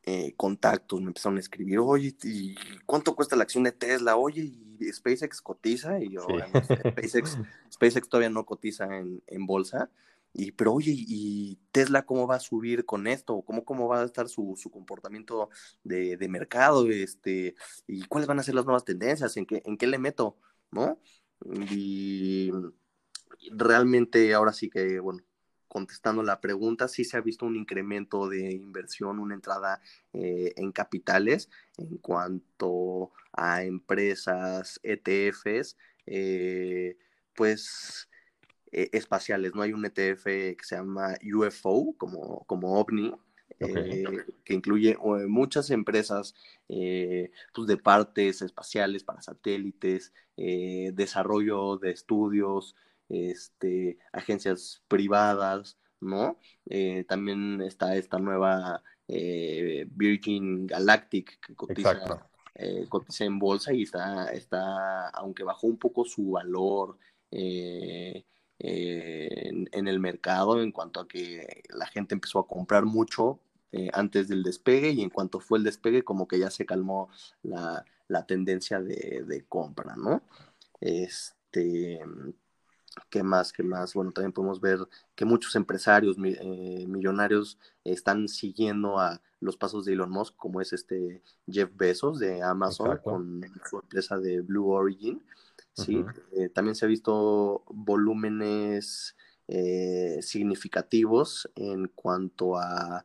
[0.07, 4.17] eh, contactos me empezaron a escribir, oye, ¿y cuánto cuesta la acción de Tesla?
[4.17, 5.99] Oye, ¿y SpaceX cotiza?
[6.01, 6.27] Y yo,
[6.93, 7.39] SpaceX,
[7.73, 9.91] SpaceX, todavía no cotiza en, en bolsa,
[10.37, 13.41] y, pero oye, ¿y Tesla cómo va a subir con esto?
[13.43, 15.49] ¿Cómo, cómo va a estar su, comportamiento
[15.85, 16.91] de, mercado?
[16.91, 17.55] Este,
[17.87, 19.37] ¿Y cuáles van a ser las nuevas tendencias?
[19.37, 20.37] ¿En qué, en qué le meto?
[20.73, 21.01] ¿No?
[21.71, 22.51] Y
[23.53, 25.23] realmente ahora sí que, bueno,
[25.75, 29.81] contestando la pregunta, sí se ha visto un incremento de inversión, una entrada
[30.13, 36.97] eh, en capitales en cuanto a empresas ETFs, eh,
[37.35, 38.09] pues
[38.71, 39.63] eh, espaciales, ¿no?
[39.63, 43.13] Hay un ETF que se llama UFO, como, como OVNI,
[43.59, 44.05] eh,
[44.45, 46.37] que incluye muchas empresas
[46.69, 52.77] pues de partes espaciales para satélites, desarrollo de estudios,
[53.09, 56.39] este, agencias privadas, ¿no?
[57.09, 62.29] también está esta nueva Virgin Galactic que cotiza,
[62.89, 66.99] cotiza, en bolsa y está, está, aunque bajó un poco su valor,
[68.59, 73.41] eh, en, el mercado en cuanto a que la gente empezó a comprar mucho
[73.73, 77.11] eh, antes del despegue y en cuanto fue el despegue como que ya se calmó
[77.43, 77.85] la,
[78.27, 80.23] tendencia de, compra, ¿no?
[80.81, 82.01] Este,
[83.11, 83.53] ¿qué más?
[83.53, 83.95] ¿Qué más?
[83.95, 84.79] Bueno, también podemos ver
[85.15, 90.73] que muchos empresarios eh, millonarios están siguiendo a los pasos de Elon Musk, como es
[90.73, 95.23] este Jeff Bezos de Amazon con su empresa de Blue Origin.
[95.75, 96.05] ¿sí?
[96.33, 99.17] Eh, también se ha visto volúmenes
[99.49, 103.05] eh, significativos en cuanto a,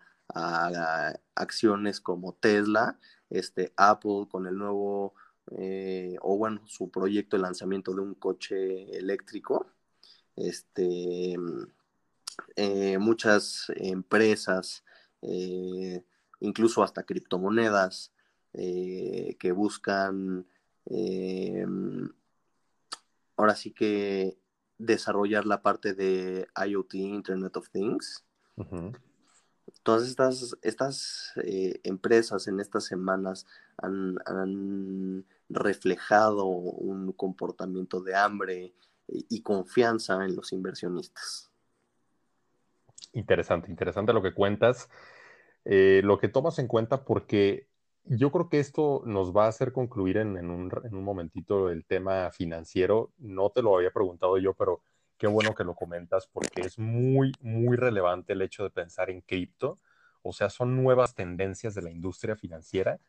[1.33, 2.99] acciones como Tesla,
[3.31, 5.15] este, Apple con el nuevo,
[5.57, 9.65] eh, o bueno, su proyecto de lanzamiento de un coche eléctrico,
[10.39, 11.37] este,
[12.99, 14.83] muchas empresas,
[16.39, 18.11] incluso hasta criptomonedas,
[18.53, 20.45] que buscan
[23.39, 24.37] ahora sí que
[24.79, 28.25] desarrollar la parte de IoT, Internet of Things.
[29.83, 33.45] Todas estas, estas eh, empresas en estas semanas
[33.77, 38.75] han, reflejado un comportamiento de hambre
[39.11, 41.51] y, confianza en los inversionistas.
[43.13, 44.89] Interesante, interesante lo que cuentas.
[45.65, 47.67] Eh, lo que tomas en cuenta porque
[48.05, 53.11] yo creo que esto nos va a hacer concluir en, un, momentito el tema financiero.
[53.17, 54.81] No te lo había preguntado yo, pero
[55.17, 59.21] qué bueno que lo comentas porque es muy, muy relevante el hecho de pensar en
[59.21, 59.79] cripto.
[60.21, 62.99] O sea, son nuevas tendencias de la industria financiera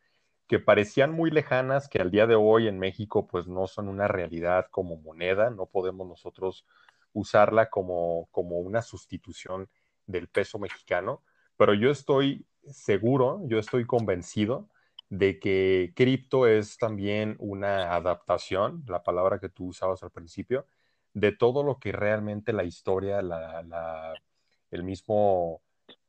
[0.51, 4.09] que parecían muy lejanas, que al día de hoy en México pues no son una
[4.09, 6.67] realidad como moneda, no podemos nosotros
[7.13, 9.69] usarla como, como una sustitución
[10.09, 11.23] del peso mexicano,
[11.57, 14.69] pero yo estoy seguro, yo estoy convencido
[15.09, 20.67] de que cripto es también una adaptación, la palabra que tú usabas al principio,
[21.15, 23.21] de todo lo que realmente la historia,
[24.73, 25.63] el mismo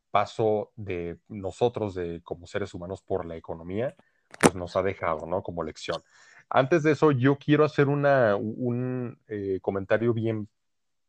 [0.10, 3.96] paso de nosotros de, como seres humanos por la economía,
[4.40, 5.44] pues nos ha dejado, ¿no?
[5.44, 6.02] Como lección.
[6.50, 10.48] Antes de eso, yo quiero hacer un eh, comentario bien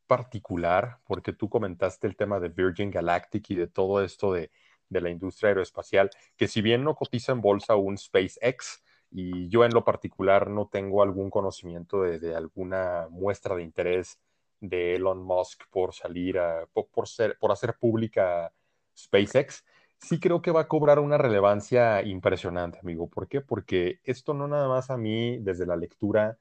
[0.06, 4.50] particular, porque tú comentaste el tema de Virgin Galactic y de todo esto de
[4.92, 9.64] de la industria aeroespacial, que si bien no cotiza en bolsa un SpaceX, y yo
[9.64, 14.18] en lo particular no tengo algún conocimiento de, alguna muestra de interés
[14.60, 18.52] de Elon Musk por salir a, por, ser, por hacer pública
[18.96, 19.64] SpaceX,
[20.02, 23.08] sí creo que va a cobrar una relevancia impresionante, amigo.
[23.08, 23.40] ¿Por qué?
[23.40, 26.38] Porque esto no nada más a mí, desde la lectura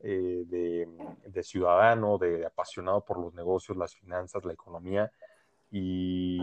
[0.00, 5.10] eh, de, ciudadano, de apasionado por los negocios, las finanzas, la economía
[5.70, 6.40] y,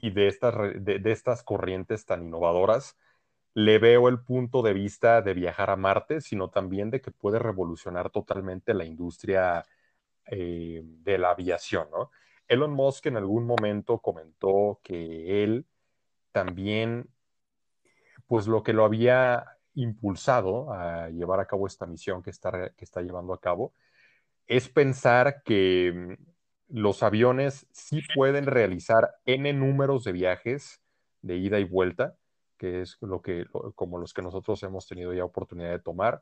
[0.00, 2.96] de, estas, de, estas corrientes tan innovadoras,
[3.54, 7.38] le veo el punto de vista de viajar a Marte, sino también de que puede
[7.38, 9.64] revolucionar totalmente la industria
[10.26, 12.10] eh, de la aviación, ¿no?
[12.48, 15.66] Elon Musk en algún momento comentó que él
[16.36, 17.08] también,
[18.26, 22.84] pues lo que lo había impulsado a llevar a cabo esta misión que está, que
[22.84, 23.72] está llevando a cabo,
[24.46, 30.82] es pensar que mm, los aviones sí pueden realizar N números de viajes
[31.22, 32.18] de ida y vuelta,
[32.58, 36.20] que es lo que, como los que nosotros hemos tenido ya oportunidad de tomar,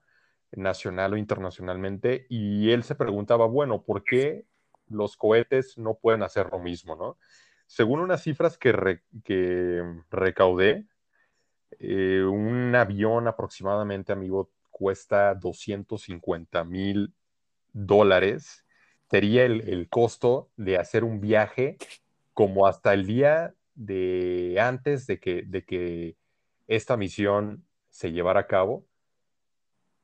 [0.53, 4.47] nacional o internacionalmente, y él se preguntaba, bueno, ¿por qué
[4.87, 7.19] los cohetes no pueden hacer lo mismo, no?
[7.67, 8.73] Según unas cifras que,
[10.11, 10.87] recaudé,
[11.79, 17.13] eh, un avión aproximadamente, amigo, cuesta 250 mil
[17.73, 18.65] dólares.
[19.11, 21.77] Sería el, costo de hacer un viaje
[22.33, 26.17] como hasta el día de antes de que, de que
[26.67, 28.87] esta misión se llevara a cabo.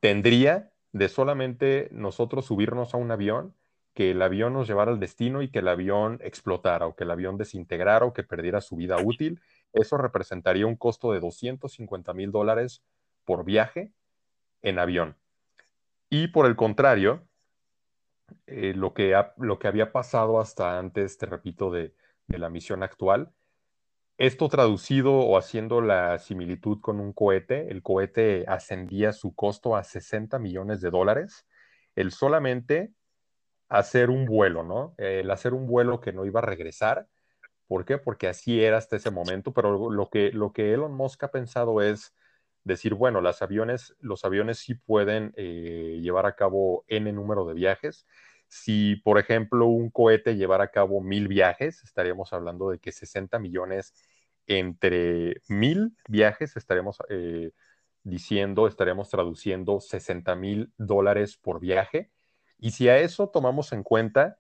[0.00, 3.54] Tendría de solamente nosotros subirnos a un avión
[3.94, 7.10] que el avión nos llevara al destino y que el avión explotara o que el
[7.10, 9.40] avión desintegrara o que perdiera su vida útil,
[9.72, 12.82] eso representaría un costo de 250 mil dólares
[13.24, 13.92] por viaje
[14.62, 15.16] en avión.
[16.08, 17.26] Y por el contrario,
[18.46, 21.94] eh, lo, que lo que había pasado hasta antes, te repito, de,
[22.26, 23.32] de la misión actual,
[24.18, 29.82] esto traducido o haciendo la similitud con un cohete, el cohete ascendía su costo a
[29.82, 31.46] 60 millones de dólares.
[31.96, 32.92] El solamente
[33.70, 34.94] hacer un vuelo, ¿no?
[34.98, 37.08] El hacer un vuelo que no iba a regresar.
[37.68, 37.98] ¿Por qué?
[37.98, 41.80] Porque así era hasta ese momento, pero lo que, lo que Elon Musk ha pensado
[41.80, 42.14] es
[42.64, 47.54] decir, bueno, los aviones, los aviones sí pueden eh, llevar a cabo N número de
[47.54, 48.06] viajes.
[48.48, 53.38] Si, por ejemplo, un cohete llevara a cabo mil viajes, estaríamos hablando de que 60
[53.38, 53.94] millones
[54.46, 57.52] entre mil viajes, estaremos eh,
[58.02, 62.10] diciendo, estaremos traduciendo 60 mil dólares por viaje
[62.60, 64.38] y si a eso tomamos en cuenta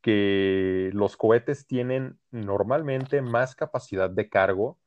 [0.00, 4.78] que los cohetes tienen normalmente más capacidad de cargo,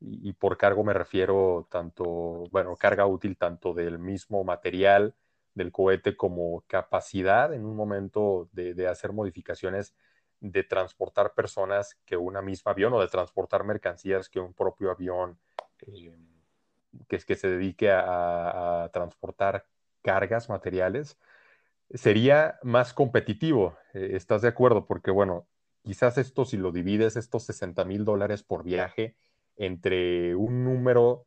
[0.00, 5.14] y, por cargo me refiero tanto, bueno, carga útil tanto del mismo material
[5.54, 9.94] del cohete como capacidad en un momento de, hacer modificaciones
[10.40, 15.38] de transportar personas que una misma avión o de transportar mercancías que un propio avión
[15.86, 16.18] eh,
[17.08, 19.66] que, que se dedique a transportar
[20.02, 21.18] cargas materiales
[21.92, 23.76] sería más competitivo.
[23.92, 24.86] Eh, ¿Estás de acuerdo?
[24.86, 25.46] Porque, bueno,
[25.82, 29.16] quizás esto, si lo divides, estos 60 mil dólares por viaje
[29.56, 31.26] entre un número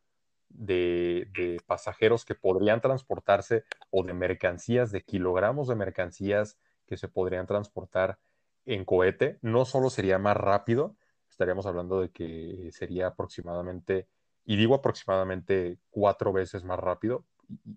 [0.49, 7.47] de, pasajeros que podrían transportarse o de mercancías, de kilogramos de mercancías que se podrían
[7.47, 8.17] transportar
[8.65, 10.95] en cohete, no solo sería más rápido,
[11.29, 14.07] estaríamos hablando de que sería aproximadamente,
[14.45, 17.25] y digo aproximadamente cuatro veces más rápido,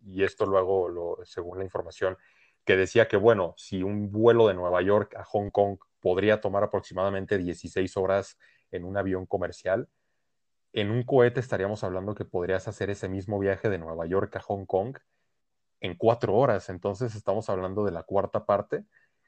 [0.05, 2.16] y esto lo hago según la información
[2.64, 6.62] que decía que, bueno, si un vuelo de Nueva York a Hong Kong podría tomar
[6.62, 8.38] aproximadamente 16 horas
[8.70, 9.88] en un avión comercial,
[10.72, 14.40] en un cohete estaríamos hablando que podrías hacer ese mismo viaje de Nueva York a
[14.40, 14.98] Hong Kong
[15.80, 16.68] en cuatro horas.
[16.68, 18.84] Entonces estamos hablando de la cuarta parte.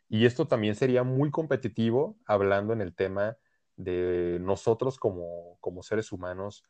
[0.08, 3.36] Y esto también sería muy competitivo hablando en el tema
[3.76, 6.64] de nosotros como, como seres humanos,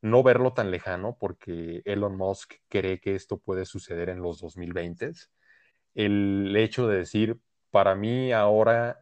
[0.00, 5.28] no verlo tan lejano porque Elon Musk cree que esto puede suceder en los 2020s
[5.96, 7.40] el hecho de decir,
[7.70, 9.00] para mí ahora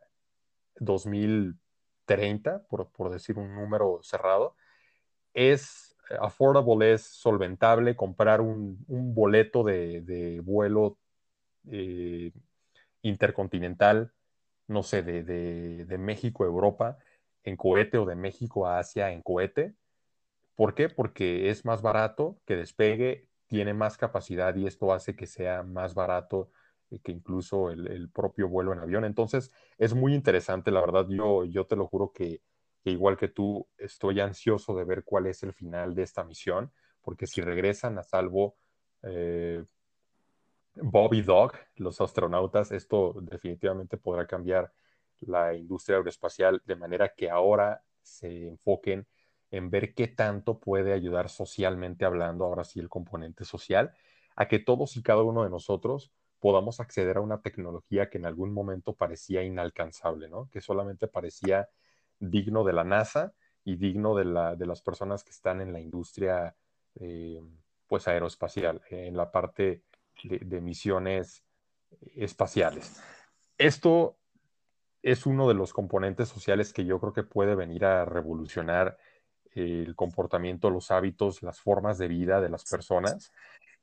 [0.77, 4.57] 2030, por, por decir un número cerrado,
[5.35, 10.99] es affordable, es solventable comprar un, boleto de, vuelo
[11.71, 12.33] eh,
[13.03, 14.13] intercontinental,
[14.69, 15.25] no sé, de,
[15.85, 16.99] de, México a Europa
[17.43, 19.75] en cohete o de México a Asia en cohete.
[20.55, 20.89] ¿Por qué?
[20.89, 25.95] Porque es más barato que despegue, tiene más capacidad y esto hace que sea más
[25.95, 26.51] barato
[27.01, 29.05] que incluso el, propio vuelo en avión.
[29.05, 32.43] Entonces, es muy interesante, la verdad, yo, yo te lo juro que,
[32.85, 36.73] igual que tú, estoy ansioso de ver cuál es el final de esta misión,
[37.03, 38.57] porque si regresan a salvo
[39.03, 39.65] eh,
[40.77, 44.73] Bobby Dog, los astronautas, esto definitivamente podrá cambiar
[45.21, 49.07] la industria aeroespacial de manera que ahora se enfoquen
[49.51, 53.95] en ver qué tanto puede ayudar socialmente hablando, ahora sí el componente social,
[54.37, 56.13] a que todos y cada uno de nosotros
[56.45, 60.51] podamos acceder a una tecnología que en algún momento parecía inalcanzable, ¿no?
[60.51, 61.71] Que solamente parecía
[62.19, 63.33] digno de la NASA
[63.65, 66.55] y digno de, la, de las personas que están en la industria
[67.01, 67.41] eh,
[67.87, 69.85] pues aeroespacial, en la parte
[70.23, 71.43] de misiones
[72.15, 73.03] espaciales.
[73.57, 74.19] Esto
[75.01, 78.99] es uno de los componentes sociales que yo creo que puede venir a revolucionar
[79.55, 83.33] el comportamiento, los hábitos, las formas de vida de las personas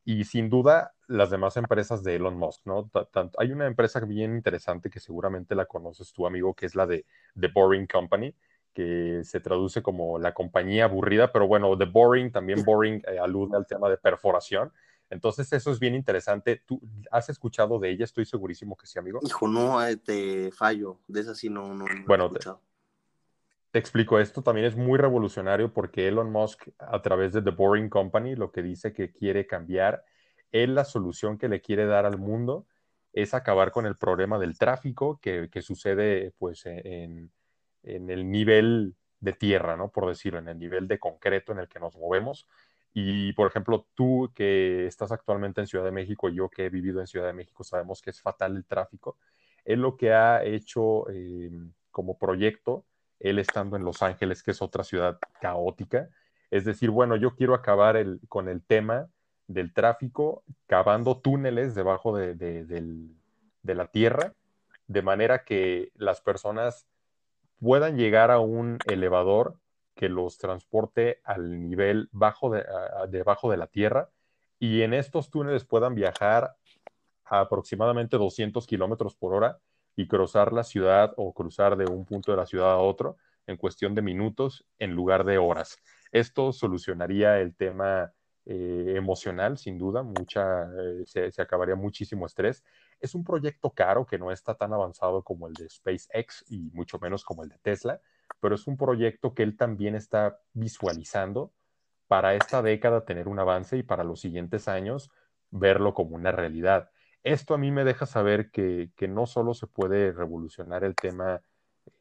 [0.04, 2.90] y sin duda las demás empresas de Elon Musk, ¿no?
[3.38, 7.06] hay una empresa bien interesante que seguramente la conoces tu amigo, que es la de
[7.40, 8.34] The Boring Company,
[8.74, 13.58] que se traduce como la compañía aburrida, pero bueno, The Boring, también Boring eh, alude
[13.58, 14.72] al tema de perforación.
[15.10, 16.64] Entonces eso es bien interesante.
[16.66, 16.82] ¿Tú
[17.12, 18.06] has escuchado de ella?
[18.06, 19.20] Estoy segurísimo que sí, amigo.
[19.24, 21.00] Hijo, no, eh, te fallo.
[21.08, 22.62] De esa sí no, no, bueno, he escuchado.
[22.62, 27.52] Te, te explico, esto también es muy revolucionario porque Elon Musk, a través de The
[27.52, 30.06] Boring Company, lo que dice que quiere cambiar,
[30.52, 32.66] él la solución que le quiere dar al mundo
[33.14, 37.32] es acabar con el problema del tráfico que, sucede pues en,
[37.84, 39.92] el nivel de tierra, ¿no?
[39.92, 42.48] Por decirlo, en el nivel de concreto en el que nos movemos.
[42.94, 47.00] Y, por ejemplo, tú que estás actualmente en Ciudad de México yo que he vivido
[47.00, 49.18] en Ciudad de México, sabemos que es fatal el tráfico.
[49.64, 51.52] Él lo que ha hecho eh,
[51.92, 52.86] como proyecto,
[53.20, 56.10] él estando en Los Ángeles, que es otra ciudad caótica,
[56.50, 59.10] es decir, bueno, yo quiero acabar con el tema
[59.54, 64.34] del tráfico cavando túneles debajo de, de la tierra,
[64.88, 66.88] de manera que las personas
[67.60, 69.58] puedan llegar a un elevador
[69.96, 72.66] que los transporte al nivel bajo de,
[73.10, 74.10] debajo de la tierra
[74.60, 76.56] y en estos túneles puedan viajar
[77.26, 79.60] a aproximadamente 200 kilómetros por hora
[79.96, 83.58] y cruzar la ciudad o cruzar de un punto de la ciudad a otro en
[83.58, 85.78] cuestión de minutos en lugar de horas.
[86.12, 88.12] Esto solucionaría el tema
[88.46, 92.64] eh, emocional, sin duda, mucha, eh, se, acabaría muchísimo estrés.
[93.00, 96.98] Es un proyecto caro que no está tan avanzado como el de SpaceX y mucho
[97.00, 98.02] menos como el de Tesla,
[98.40, 101.54] pero es un proyecto que él también está visualizando
[102.08, 105.12] para esta década tener un avance y para los siguientes años
[105.52, 106.90] verlo como una realidad.
[107.24, 111.42] Esto a mí me deja saber que, que no solo se puede revolucionar el tema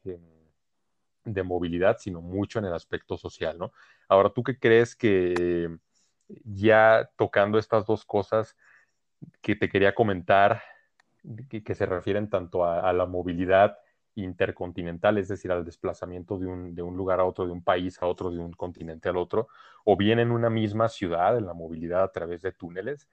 [0.05, 0.19] eh,
[1.23, 3.71] de movilidad, sino mucho en el aspecto social, ¿no?
[4.07, 5.77] Ahora, ¿tú qué crees que
[6.43, 8.55] ya tocando estas dos cosas
[9.41, 10.61] que te quería comentar,
[11.49, 13.77] que, se refieren tanto a, la movilidad
[14.15, 18.01] intercontinental, es decir, al desplazamiento de un, de un, lugar a otro, de un país
[18.01, 19.47] a otro, de un continente al otro,
[19.85, 23.07] o bien en una misma ciudad, en la movilidad a través de túneles.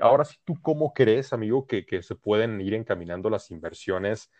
[0.00, 4.30] Ahora sí, ¿tú cómo crees, amigo, que, que se pueden ir encaminando las inversiones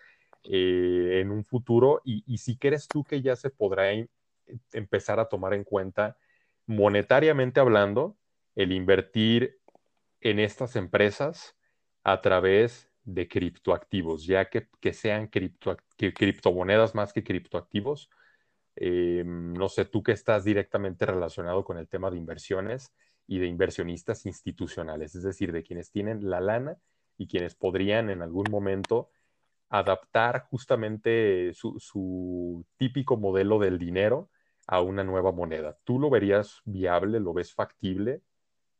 [0.45, 2.03] eh, en un futuro?
[2.05, 3.87] Y, y si crees tú que ya se podrá
[4.73, 6.17] empezar a tomar en cuenta
[6.67, 8.19] monetariamente hablando,
[8.55, 9.61] el invertir
[10.21, 11.57] en estas empresas
[12.03, 18.11] a través de criptoactivos, ya que, que sean cripto, que criptomonedas más que criptoactivos.
[18.75, 22.93] Eh, no sé, tú que estás directamente relacionado con el tema de inversiones
[23.27, 26.79] y de inversionistas institucionales, es decir, de quienes tienen la lana
[27.17, 29.11] y quienes podrían en algún momento
[29.69, 34.31] adaptar justamente su, su típico modelo del dinero
[34.67, 35.79] a una nueva moneda.
[35.85, 37.21] ¿Tú lo verías viable?
[37.21, 38.21] ¿Lo ves factible?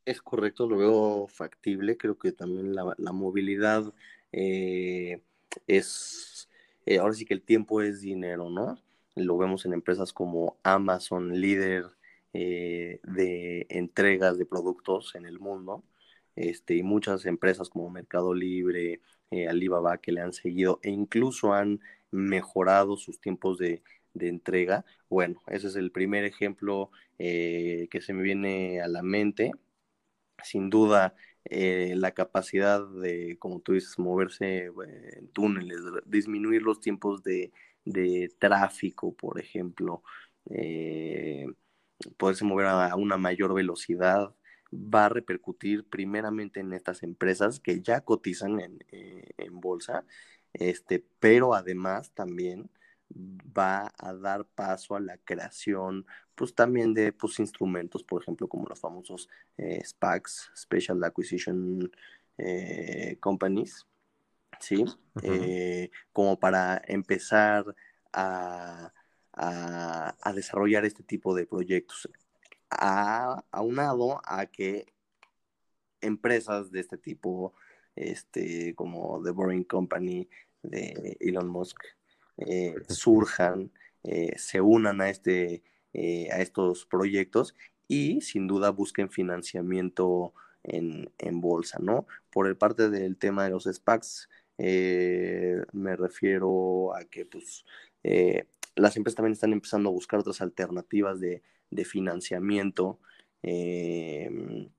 [0.05, 1.97] Es correcto, lo veo factible.
[1.97, 3.93] Creo que también la, la movilidad
[4.33, 5.23] eh,
[5.67, 6.49] es,
[6.85, 8.79] eh, ahora sí que el tiempo es dinero, ¿no?
[9.15, 11.87] Lo vemos en empresas como Amazon, líder
[12.33, 15.83] eh, de entregas de productos en el mundo,
[16.35, 19.01] este, y muchas empresas como Mercado Libre,
[19.49, 21.81] Alibaba, que le han seguido e incluso han
[22.11, 23.83] mejorado sus tiempos de,
[24.19, 24.85] de entrega.
[25.09, 29.53] Bueno, ese es el primer ejemplo eh, que se me viene a la mente.
[30.43, 31.15] Sin duda,
[31.45, 34.73] eh, la capacidad de, como tú dices, moverse eh,
[35.19, 37.53] en túneles, disminuir los tiempos de,
[37.85, 40.03] de tráfico, por ejemplo,
[42.17, 44.35] poderse mover a una mayor velocidad,
[44.73, 50.05] va a repercutir primeramente en estas empresas que ya cotizan en, en bolsa,
[50.53, 52.71] este, pero además también
[53.11, 58.67] va a dar paso a la creación, pues también de pues, instrumentos, por ejemplo, como
[58.69, 61.91] los famosos eh, SPACs, Special Acquisition
[62.39, 63.87] eh, Companies,
[64.61, 64.83] ¿sí?
[64.83, 65.21] Uh -huh.
[65.23, 67.75] eh, como para empezar
[68.13, 68.93] a,
[69.33, 72.09] a, a, desarrollar este tipo de proyectos,
[72.71, 74.87] a, aunado a que
[76.01, 77.55] empresas de este tipo,
[77.95, 80.29] este, como The Boring Company
[80.63, 81.79] de Elon Musk,
[82.39, 83.73] eh, surjan,
[84.03, 85.63] eh, se unan a, este,
[85.93, 87.55] eh, a estos proyectos
[87.89, 92.07] y sin duda busquen financiamiento en, en bolsa, ¿no?
[92.31, 94.29] Por el parte del tema de los SPACs,
[94.59, 97.65] me refiero a que pues
[98.75, 101.43] las empresas también están empezando a buscar otras alternativas de,
[101.85, 103.01] financiamiento,
[103.43, 104.71] em,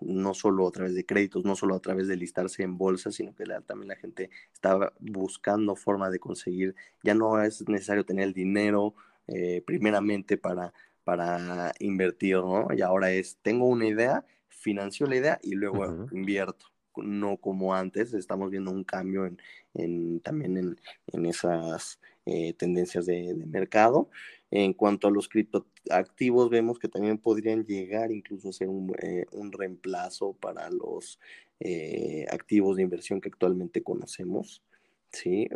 [0.00, 3.34] no solo a través de créditos, no solo a través de listarse en bolsa, sino
[3.34, 8.34] que también la gente está buscando forma de conseguir, ya no es necesario tener el
[8.34, 8.94] dinero
[9.26, 10.72] eh, primeramente para,
[11.04, 12.68] para invertir, ¿no?
[12.74, 16.66] Y ahora es, tengo una idea, financio la idea y luego invierto
[17.02, 19.30] no como antes, estamos viendo un cambio
[19.74, 20.76] en, también
[21.12, 24.10] en, esas eh, tendencias de, mercado.
[24.50, 29.24] En cuanto a los criptoactivos, vemos que también podrían llegar incluso a ser un, eh,
[29.50, 31.18] reemplazo para los
[31.60, 34.62] eh, activos de inversión que actualmente conocemos.
[35.10, 35.48] ¿sí?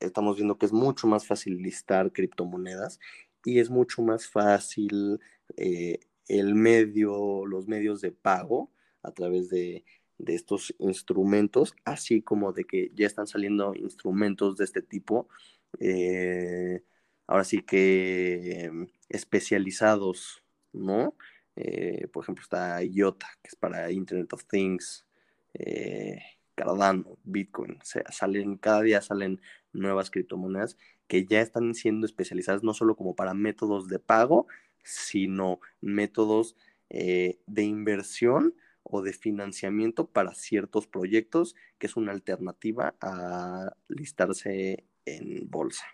[0.00, 2.98] estamos viendo que es mucho más fácil listar criptomonedas
[3.44, 5.20] y es mucho más fácil
[5.56, 8.72] el medio, los medios de pago
[9.02, 9.84] a través de,
[10.26, 15.28] estos instrumentos, así como de que ya están saliendo instrumentos de este tipo,
[15.78, 16.82] eh,
[17.26, 20.42] ahora sí que em, especializados,
[20.72, 21.16] ¿no?
[21.56, 25.06] Eh, por ejemplo, está IOTA, que es para Internet of Things,
[25.54, 26.18] eh,
[26.54, 29.40] Cardano, Bitcoin, o sea, salen, cada día salen
[29.72, 30.76] nuevas criptomonedas
[31.08, 34.46] que ya están siendo especializadas no solo como para métodos de pago,
[34.82, 36.56] sino métodos
[36.88, 45.48] de inversión o de financiamiento para ciertos proyectos, que es una alternativa a listarse en
[45.50, 45.84] bolsa.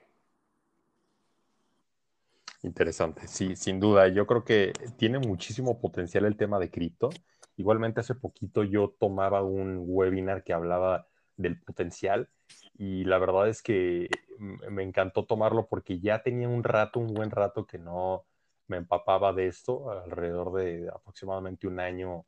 [2.63, 4.09] Interesante, sí, sin duda.
[4.09, 7.11] Yo creo que tiene muchísimo potencial el tema de cripto.
[7.57, 11.07] Igualmente hace poquito yo tomaba un webinar que hablaba
[11.37, 12.29] del potencial
[12.77, 14.09] y la verdad es que
[14.39, 18.25] me encantó tomarlo porque ya tenía un rato, un buen rato que no
[18.69, 22.27] me empapaba de esto, alrededor de aproximadamente un año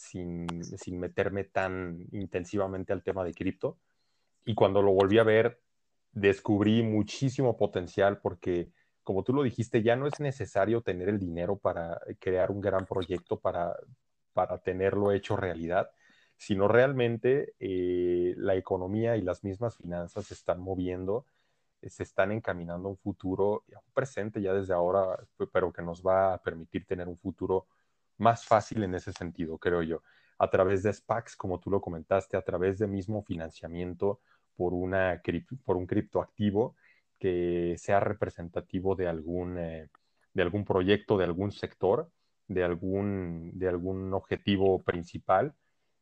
[0.00, 0.46] sin,
[0.98, 3.78] meterme tan intensivamente al tema de cripto.
[4.44, 5.60] Y cuando lo volví a ver,
[6.12, 8.70] descubrí muchísimo potencial porque,
[9.02, 12.86] como tú lo dijiste, ya no es necesario tener el dinero para crear un gran
[12.86, 13.76] proyecto, para,
[14.32, 15.90] para tenerlo hecho realidad,
[16.36, 21.26] sino realmente eh, la economía y las mismas finanzas se están moviendo,
[21.82, 25.18] se están encaminando a un futuro, un presente ya desde ahora,
[25.52, 27.66] pero que nos va a permitir tener un futuro
[28.20, 30.02] más fácil en ese sentido, creo yo,
[30.38, 34.20] a través de SPACs, como tú lo comentaste, a través de mismo financiamiento
[34.56, 35.20] por, una,
[35.64, 36.76] por un criptoactivo
[37.18, 39.88] que sea representativo de algún, eh,
[40.32, 42.10] de algún proyecto, de algún sector,
[42.48, 45.54] de algún, de algún objetivo principal.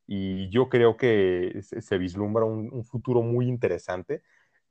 [0.07, 4.23] Y yo creo que se, vislumbra un, futuro muy interesante.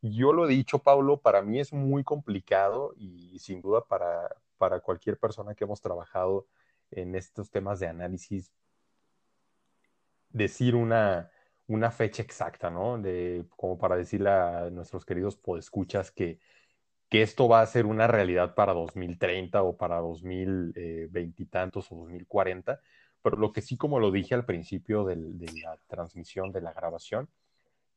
[0.01, 4.79] Yo lo he dicho, Pablo, para mí es muy complicado y sin duda para, para
[4.79, 6.47] cualquier persona que hemos trabajado
[6.91, 8.51] en estos temas de análisis
[10.29, 11.31] decir una,
[11.67, 12.97] una fecha exacta, ¿no?
[12.97, 16.39] De, como para decirle a nuestros queridos podescuchas que,
[17.09, 21.95] que esto va a ser una realidad para 2030 o para 2020 y tantos o
[21.95, 22.79] 2040,
[23.21, 27.29] pero lo que sí, como lo dije al principio de la transmisión, de la grabación,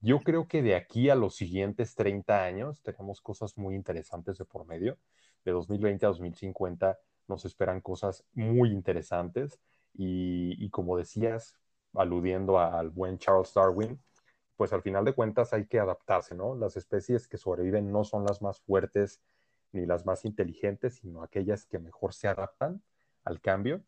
[0.00, 4.46] yo creo que de aquí a los siguientes 30 años tenemos cosas muy interesantes de
[4.46, 4.98] por medio.
[5.44, 6.98] De 2020 a 2050
[7.30, 9.58] nos esperan cosas muy interesantes
[9.94, 11.54] y, como decías,
[11.94, 13.98] aludiendo al buen Charles Darwin,
[14.56, 16.54] pues al final de cuentas hay que adaptarse, ¿no?
[16.54, 19.22] Las especies que sobreviven no son las más fuertes
[19.72, 22.82] ni las más inteligentes, sino aquellas que mejor se adaptan
[23.24, 23.82] al cambio.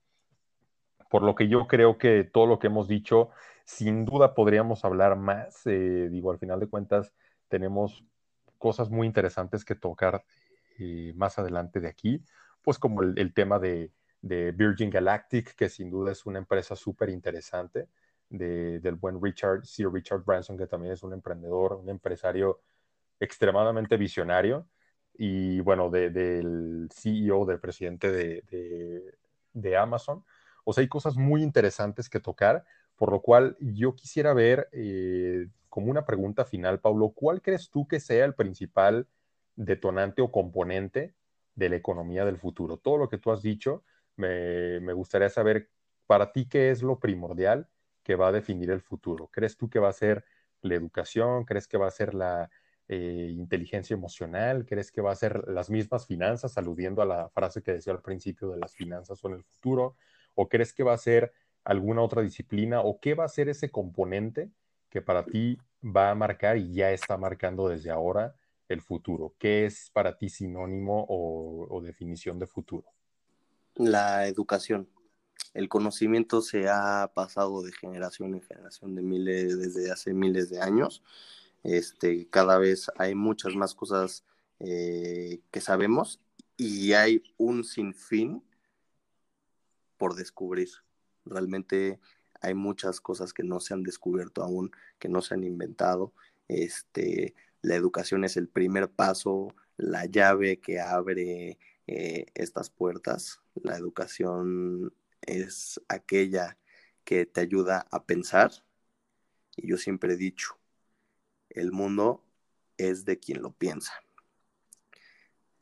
[1.10, 3.28] Por lo que yo creo que todo lo que hemos dicho,
[3.64, 5.66] sin duda podríamos hablar más.
[5.66, 7.12] Eh, digo, al final de cuentas
[7.48, 8.04] tenemos
[8.56, 10.24] cosas muy interesantes que tocar
[10.78, 12.24] eh, más adelante de aquí
[12.62, 13.90] pues como el, tema de,
[14.20, 17.88] Virgin Galactic, que sin duda es una empresa súper interesante,
[18.28, 22.60] del buen Richard, Sir Richard Branson, que también es un emprendedor, un empresario
[23.20, 24.66] extremadamente visionario,
[25.14, 30.24] y bueno, del CEO, del presidente de, Amazon.
[30.64, 32.64] O sea, hay cosas muy interesantes que tocar,
[32.96, 37.86] por lo cual yo quisiera ver eh, como una pregunta final, Pablo, ¿cuál crees tú
[37.86, 39.06] que sea el principal
[39.56, 41.14] detonante o componente
[41.54, 42.78] de la economía del futuro.
[42.78, 43.84] Todo lo que tú has dicho,
[44.16, 45.70] me, gustaría saber
[46.06, 47.68] para ti qué es lo primordial
[48.02, 49.28] que va a definir el futuro.
[49.32, 50.24] ¿Crees tú que va a ser
[50.60, 51.44] la educación?
[51.44, 52.50] ¿Crees que va a ser la
[52.88, 54.66] eh, inteligencia emocional?
[54.66, 58.02] ¿Crees que va a ser las mismas finanzas, aludiendo a la frase que decía al
[58.02, 59.96] principio de las finanzas son el futuro?
[60.34, 61.32] ¿O crees que va a ser
[61.64, 62.80] alguna otra disciplina?
[62.80, 64.50] ¿O qué va a ser ese componente
[64.90, 68.36] que para ti va a marcar y ya está marcando desde ahora
[68.72, 69.34] el futuro?
[69.38, 72.86] ¿Qué es para ti sinónimo o, definición de futuro?
[73.74, 74.88] La educación.
[75.54, 80.60] El conocimiento se ha pasado de generación en generación de miles, desde hace miles de
[80.60, 81.02] años.
[81.62, 84.24] Este, cada vez hay muchas más cosas
[84.60, 86.20] eh, que sabemos
[86.56, 88.42] y hay un sinfín
[89.96, 90.68] por descubrir.
[91.24, 92.00] Realmente
[92.40, 96.12] hay muchas cosas que no se han descubierto aún, que no se han inventado.
[96.52, 103.40] Este, la educación es el primer paso, la llave que abre eh, estas puertas.
[103.54, 104.92] La educación
[105.22, 106.58] es aquella
[107.04, 108.52] que te ayuda a pensar.
[109.56, 110.58] Y yo siempre he dicho,
[111.48, 112.24] el mundo
[112.76, 113.92] es de quien lo piensa.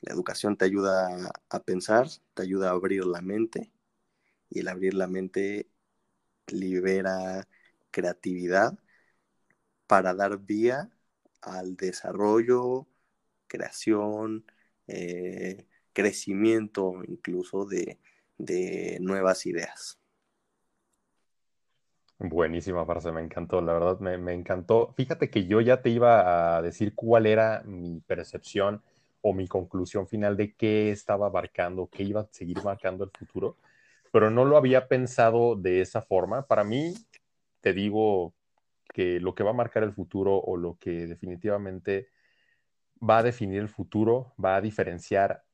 [0.01, 3.71] La educación te ayuda a pensar, te ayuda a abrir la mente
[4.49, 5.69] y el abrir la mente
[6.49, 7.47] libera
[7.91, 8.79] creatividad
[9.91, 10.89] para dar vía
[11.43, 12.87] al desarrollo,
[13.49, 14.45] creación,
[14.87, 17.99] eh, crecimiento incluso de,
[19.01, 19.99] nuevas ideas.
[22.21, 24.95] Buenísima frase, me encantó, la verdad me, me, encantó.
[24.97, 28.85] Fíjate que yo ya te iba a decir cuál era mi percepción
[29.23, 33.57] o mi conclusión final de qué estaba abarcando, qué iba a seguir marcando el futuro,
[34.13, 36.47] pero no lo había pensado de esa forma.
[36.47, 36.95] Para mí,
[37.61, 38.35] te digo
[38.93, 42.09] que lo que va a marcar el futuro o lo que definitivamente
[43.03, 45.45] va a definir el futuro, va a diferenciar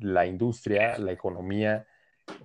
[0.00, 1.86] la industria, la economía,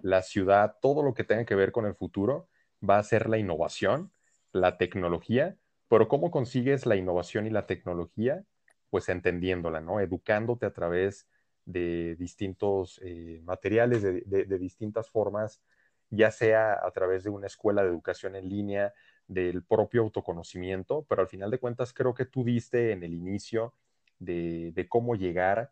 [0.02, 2.50] la ciudad, todo lo que tenga que ver con el futuro,
[2.88, 4.12] va a ser la innovación,
[4.52, 8.44] la tecnología, pero ¿cómo consigues la innovación y la tecnología?
[8.90, 10.00] Pues entendiéndola, ¿no?
[10.00, 11.28] Educándote a través
[11.66, 15.62] de distintos eh, materiales, de, distintas formas,
[16.10, 18.94] ya sea a través de una escuela de educación en línea,
[19.28, 23.74] del propio autoconocimiento, pero al final de cuentas creo que tú diste en el inicio
[24.20, 25.72] de, cómo llegar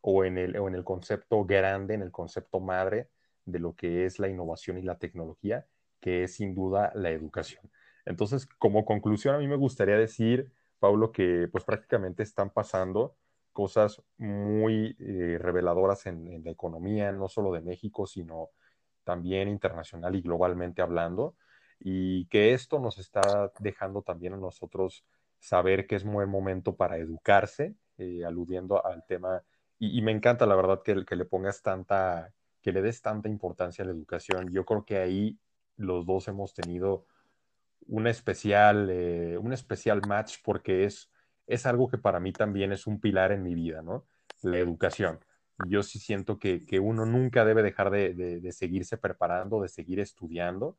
[0.00, 3.08] o en, el, o en el concepto grande, en el concepto madre
[3.44, 5.66] de lo que es la innovación y la tecnología,
[6.00, 7.70] que es sin duda la educación.
[8.04, 13.16] Entonces, como conclusión, a mí me gustaría decir, Pablo, que pues prácticamente están pasando
[13.52, 18.50] cosas muy eh, reveladoras en, la economía, no solo de México, sino
[19.02, 21.34] también internacional y globalmente hablando,
[21.80, 25.04] y que esto nos está dejando también a nosotros
[25.38, 29.42] saber que es un buen momento para educarse, eh, aludiendo al tema,
[29.78, 33.84] y, me encanta la verdad que, que le pongas tanta, que le des tanta importancia
[33.84, 34.50] a la educación.
[34.50, 35.38] Yo creo que ahí
[35.76, 37.06] los dos hemos tenido
[37.86, 41.10] un especial, eh, un especial match porque es
[41.48, 44.04] es algo que para mí también es un pilar en mi vida, ¿no?
[44.42, 45.18] La educación.
[45.66, 50.76] Yo sí siento que, uno nunca debe dejar de, seguirse preparando, de seguir estudiando.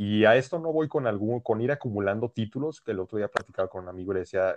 [0.00, 3.26] Y a esto no voy con algún, con ir acumulando títulos, que el otro día
[3.26, 4.54] platicaba con un amigo y le decía,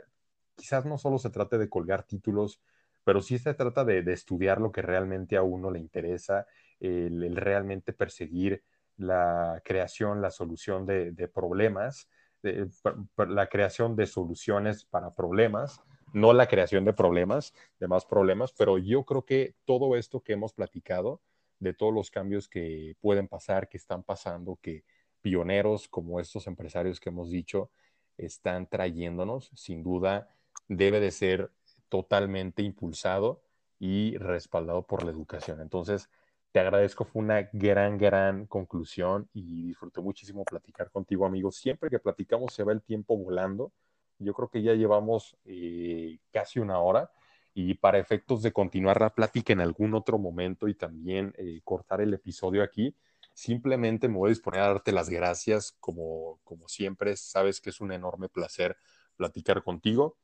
[0.55, 2.61] quizás no solo se trate de colgar títulos,
[3.03, 6.45] pero sí se trata de, estudiar lo que realmente a uno le interesa,
[6.79, 8.63] el, realmente perseguir
[8.97, 12.07] la creación, la solución de, de problemas
[12.43, 15.81] la creación de soluciones para problemas,
[16.13, 20.33] no la creación de problemas, de más problemas, pero yo creo que todo esto que
[20.33, 21.21] hemos platicado,
[21.59, 24.83] de todos los cambios que pueden pasar, que están pasando, que
[25.21, 27.71] pioneros como estos empresarios que hemos dicho
[28.17, 30.29] están trayéndonos, sin duda
[30.67, 31.51] debe de ser
[31.89, 33.41] totalmente impulsado
[33.79, 35.61] y respaldado por la educación.
[35.61, 36.09] Entonces,
[36.51, 41.51] te agradezco, fue una gran, gran conclusión y disfruté muchísimo platicar contigo, amigo.
[41.51, 43.71] Siempre que platicamos se va el tiempo volando.
[44.19, 47.09] Yo creo que ya llevamos eh, casi una hora
[47.53, 52.01] y para efectos de continuar la plática en algún otro momento y también eh, cortar
[52.01, 52.95] el episodio aquí,
[53.41, 57.17] simplemente me voy a disponer a darte las gracias como, como siempre.
[57.17, 58.77] Sabes que es un enorme placer
[59.15, 60.17] platicar contigo.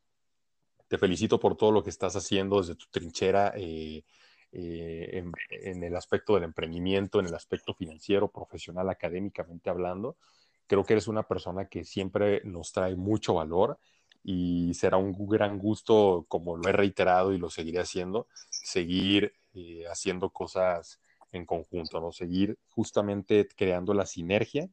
[0.88, 3.54] Te felicito por todo lo que estás haciendo desde tu trinchera.
[3.56, 4.04] Eh,
[4.52, 10.18] eh, en, el aspecto del emprendimiento, en el aspecto financiero, profesional, académicamente hablando.
[10.68, 13.80] Creo que eres una persona que siempre nos trae mucho valor
[14.24, 19.86] y será un gran gusto, como lo he reiterado y lo seguiré haciendo, seguir eh,
[19.88, 21.02] haciendo cosas
[21.32, 22.12] en conjunto, ¿no?
[22.12, 24.70] Seguir justamente creando la sinergia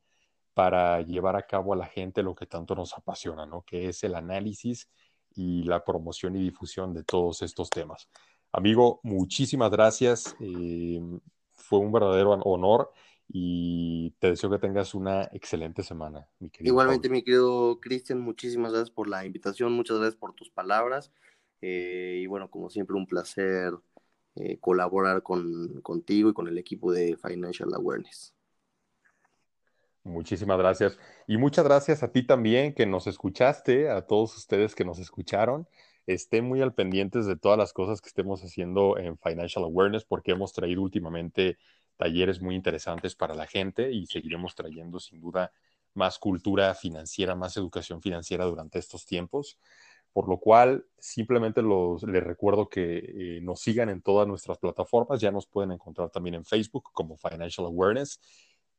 [0.54, 3.62] para llevar a cabo a la gente lo que tanto nos apasiona, ¿no?
[3.62, 4.88] Que es el análisis
[5.34, 8.08] y la promoción y difusión de todos estos temas.
[8.52, 10.36] Amigo, muchísimas gracias.
[10.40, 11.00] Eh,
[11.50, 12.92] fue un verdadero honor
[13.28, 16.28] y te deseo que tengas una excelente semana.
[16.60, 21.10] Igualmente, mi querido Cristian, muchísimas gracias por la invitación, muchas gracias por tus palabras.
[21.60, 23.72] Eh, y bueno, como siempre, un placer
[24.36, 28.34] eh, colaborar con, contigo y con el equipo de Financial Awareness.
[30.02, 30.98] Muchísimas gracias.
[31.26, 35.66] Y muchas gracias a ti también que nos escuchaste, a todos ustedes que nos escucharon
[36.06, 40.32] estén muy al pendientes de todas las cosas que estemos haciendo en Financial Awareness, porque
[40.32, 41.58] hemos traído últimamente
[41.96, 45.52] talleres muy interesantes para la gente y seguiremos trayendo sin duda
[45.94, 49.58] más cultura financiera, más educación financiera durante estos tiempos.
[50.14, 55.32] Por lo cual simplemente les recuerdo que eh, nos sigan en todas nuestras plataformas, ya
[55.32, 58.20] nos pueden encontrar también en Facebook como Financial Awareness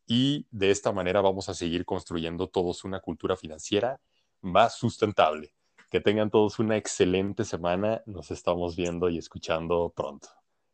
[0.07, 3.99] y de esta manera vamos a seguir construyendo todos una cultura financiera
[4.39, 5.53] más sustentable.
[5.91, 10.29] Que tengan todos una excelente semana, nos estamos viendo y escuchando pronto.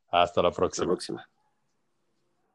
[0.10, 0.84] Hasta la próxima.
[0.84, 1.41] Hasta la próxima.